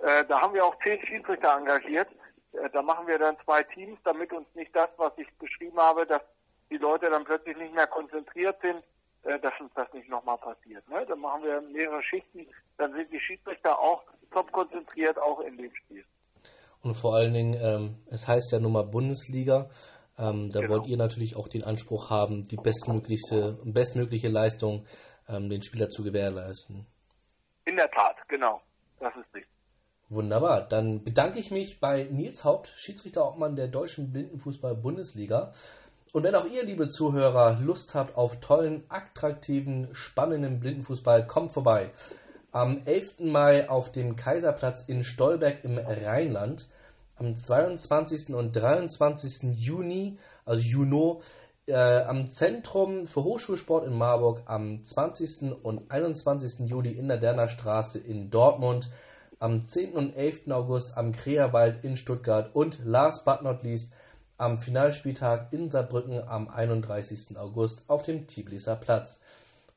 Äh, 0.00 0.24
da 0.26 0.40
haben 0.42 0.52
wir 0.52 0.64
auch 0.64 0.76
zehn 0.84 1.00
Schiedsrichter 1.06 1.56
engagiert. 1.56 2.08
Äh, 2.52 2.68
da 2.72 2.82
machen 2.82 3.06
wir 3.06 3.18
dann 3.18 3.36
zwei 3.44 3.62
Teams, 3.62 3.98
damit 4.04 4.32
uns 4.32 4.46
nicht 4.54 4.74
das, 4.76 4.90
was 4.96 5.12
ich 5.16 5.28
beschrieben 5.38 5.78
habe, 5.78 6.06
dass 6.06 6.22
die 6.70 6.76
Leute 6.76 7.08
dann 7.08 7.24
plötzlich 7.24 7.56
nicht 7.56 7.74
mehr 7.74 7.86
konzentriert 7.86 8.60
sind 8.60 8.84
äh, 9.24 9.38
dass 9.40 9.52
uns 9.60 9.70
das 9.74 9.92
nicht 9.92 10.08
nochmal 10.08 10.38
passiert. 10.38 10.88
Ne? 10.88 11.04
Dann 11.06 11.18
machen 11.18 11.42
wir 11.42 11.60
mehrere 11.60 12.02
Schichten, 12.02 12.46
dann 12.76 12.92
sind 12.92 13.12
die 13.12 13.20
Schiedsrichter 13.20 13.78
auch 13.78 14.02
top 14.30 14.50
konzentriert, 14.52 15.18
auch 15.18 15.40
in 15.40 15.56
dem 15.56 15.74
Spiel. 15.74 16.04
Und 16.82 16.94
vor 16.94 17.16
allen 17.16 17.34
Dingen, 17.34 17.54
ähm, 17.60 17.96
es 18.10 18.28
heißt 18.28 18.52
ja 18.52 18.60
nun 18.60 18.72
mal 18.72 18.84
Bundesliga. 18.84 19.68
Ähm, 20.18 20.50
da 20.50 20.60
genau. 20.60 20.74
wollt 20.74 20.86
ihr 20.88 20.96
natürlich 20.96 21.36
auch 21.36 21.48
den 21.48 21.64
Anspruch 21.64 22.10
haben, 22.10 22.48
die 22.48 22.56
bestmögliche, 22.56 23.58
bestmögliche 23.64 24.28
Leistung 24.28 24.84
ähm, 25.28 25.48
den 25.48 25.62
Spieler 25.62 25.88
zu 25.88 26.02
gewährleisten. 26.02 26.86
In 27.64 27.76
der 27.76 27.90
Tat, 27.90 28.16
genau. 28.28 28.60
Das 28.98 29.14
ist 29.14 29.34
richtig. 29.34 29.46
Wunderbar. 30.08 30.62
Dann 30.66 31.04
bedanke 31.04 31.38
ich 31.38 31.50
mich 31.50 31.80
bei 31.80 32.04
Nils 32.04 32.42
Haupt, 32.44 32.72
Schiedsrichterobmann 32.76 33.56
der 33.56 33.68
Deutschen 33.68 34.10
Blindenfußball-Bundesliga. 34.10 35.52
Und 36.12 36.22
wenn 36.22 36.34
auch 36.34 36.46
ihr, 36.46 36.64
liebe 36.64 36.88
Zuhörer, 36.88 37.58
Lust 37.60 37.94
habt 37.94 38.16
auf 38.16 38.40
tollen, 38.40 38.84
attraktiven, 38.88 39.88
spannenden 39.92 40.60
Blindenfußball, 40.60 41.26
kommt 41.26 41.52
vorbei. 41.52 41.90
Am 42.50 42.80
11. 42.86 43.20
Mai 43.20 43.68
auf 43.68 43.92
dem 43.92 44.16
Kaiserplatz 44.16 44.82
in 44.88 45.04
Stolberg 45.04 45.62
im 45.64 45.76
Rheinland. 45.76 46.66
Am 47.18 47.34
22. 47.34 48.32
und 48.32 48.54
23. 48.54 49.58
Juni, 49.58 50.18
also 50.44 50.62
Juno, 50.62 51.20
äh, 51.66 51.74
am 51.74 52.30
Zentrum 52.30 53.08
für 53.08 53.24
Hochschulsport 53.24 53.84
in 53.88 53.98
Marburg 53.98 54.42
am 54.46 54.84
20. 54.84 55.52
und 55.64 55.90
21. 55.90 56.68
Juli 56.68 56.92
in 56.92 57.08
der 57.08 57.16
Derner 57.16 57.48
Straße 57.48 57.98
in 57.98 58.30
Dortmund, 58.30 58.88
am 59.40 59.66
10. 59.66 59.94
und 59.94 60.14
11. 60.14 60.52
August 60.52 60.96
am 60.96 61.10
Kreerwald 61.10 61.82
in 61.82 61.96
Stuttgart 61.96 62.54
und 62.54 62.78
last 62.84 63.24
but 63.24 63.42
not 63.42 63.64
least 63.64 63.92
am 64.36 64.56
Finalspieltag 64.56 65.52
in 65.52 65.70
Saarbrücken 65.70 66.22
am 66.22 66.48
31. 66.48 67.36
August 67.36 67.82
auf 67.88 68.04
dem 68.04 68.28
Tbiliser 68.28 68.76
Platz. 68.76 69.20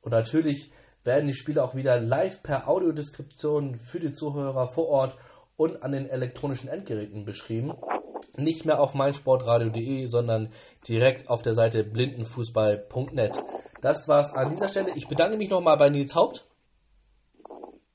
Und 0.01 0.11
natürlich 0.11 0.71
werden 1.03 1.25
die 1.25 1.33
Spiele 1.33 1.63
auch 1.63 1.73
wieder 1.73 1.99
live 1.99 2.43
per 2.43 2.67
Audiodeskription 2.67 3.79
für 3.79 3.99
die 3.99 4.11
Zuhörer 4.11 4.67
vor 4.67 4.87
Ort 4.89 5.17
und 5.57 5.83
an 5.83 5.91
den 5.91 6.09
elektronischen 6.09 6.69
Endgeräten 6.69 7.25
beschrieben. 7.25 7.73
Nicht 8.35 8.65
mehr 8.65 8.79
auf 8.79 8.93
meinsportradio.de, 8.93 10.05
sondern 10.05 10.51
direkt 10.87 11.29
auf 11.29 11.41
der 11.41 11.53
Seite 11.53 11.83
blindenfußball.net. 11.83 13.43
Das 13.81 14.07
war's 14.07 14.33
an 14.33 14.49
dieser 14.49 14.67
Stelle. 14.67 14.91
Ich 14.95 15.07
bedanke 15.07 15.37
mich 15.37 15.49
nochmal 15.49 15.77
bei 15.77 15.89
Nils 15.89 16.15
Haupt. 16.15 16.45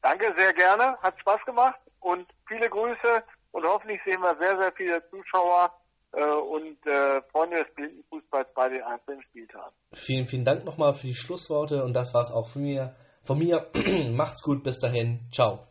Danke 0.02 0.32
sehr 0.36 0.52
gerne, 0.52 0.96
hat 1.02 1.18
Spaß 1.20 1.40
gemacht 1.46 1.80
und 2.00 2.26
viele 2.46 2.68
Grüße 2.68 3.22
und 3.50 3.64
hoffentlich 3.64 4.00
sehen 4.04 4.20
wir 4.20 4.36
sehr, 4.38 4.57
sehr 4.57 4.72
viele 4.76 5.02
Zuschauer 5.11 5.72
äh, 6.12 6.24
und 6.24 6.78
äh, 6.86 7.22
Freunde 7.32 7.64
des 7.64 7.74
Blindenfußballs 7.74 8.48
bei 8.54 8.68
den 8.68 8.82
einzelnen 8.82 9.22
Spieltagen. 9.22 9.74
Vielen, 9.92 10.26
vielen 10.26 10.44
Dank 10.44 10.64
nochmal 10.64 10.92
für 10.92 11.09
die 11.09 11.14
Schlussworte 11.14 11.82
und 11.82 11.94
das 11.94 12.14
war's 12.14 12.32
auch 12.32 12.48
von 12.48 12.62
mir. 12.62 12.94
Von 13.22 13.38
mir, 13.38 13.70
macht's 14.12 14.42
gut, 14.42 14.62
bis 14.62 14.78
dahin, 14.78 15.28
ciao. 15.32 15.66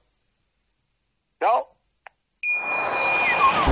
Ciao. 1.40 1.75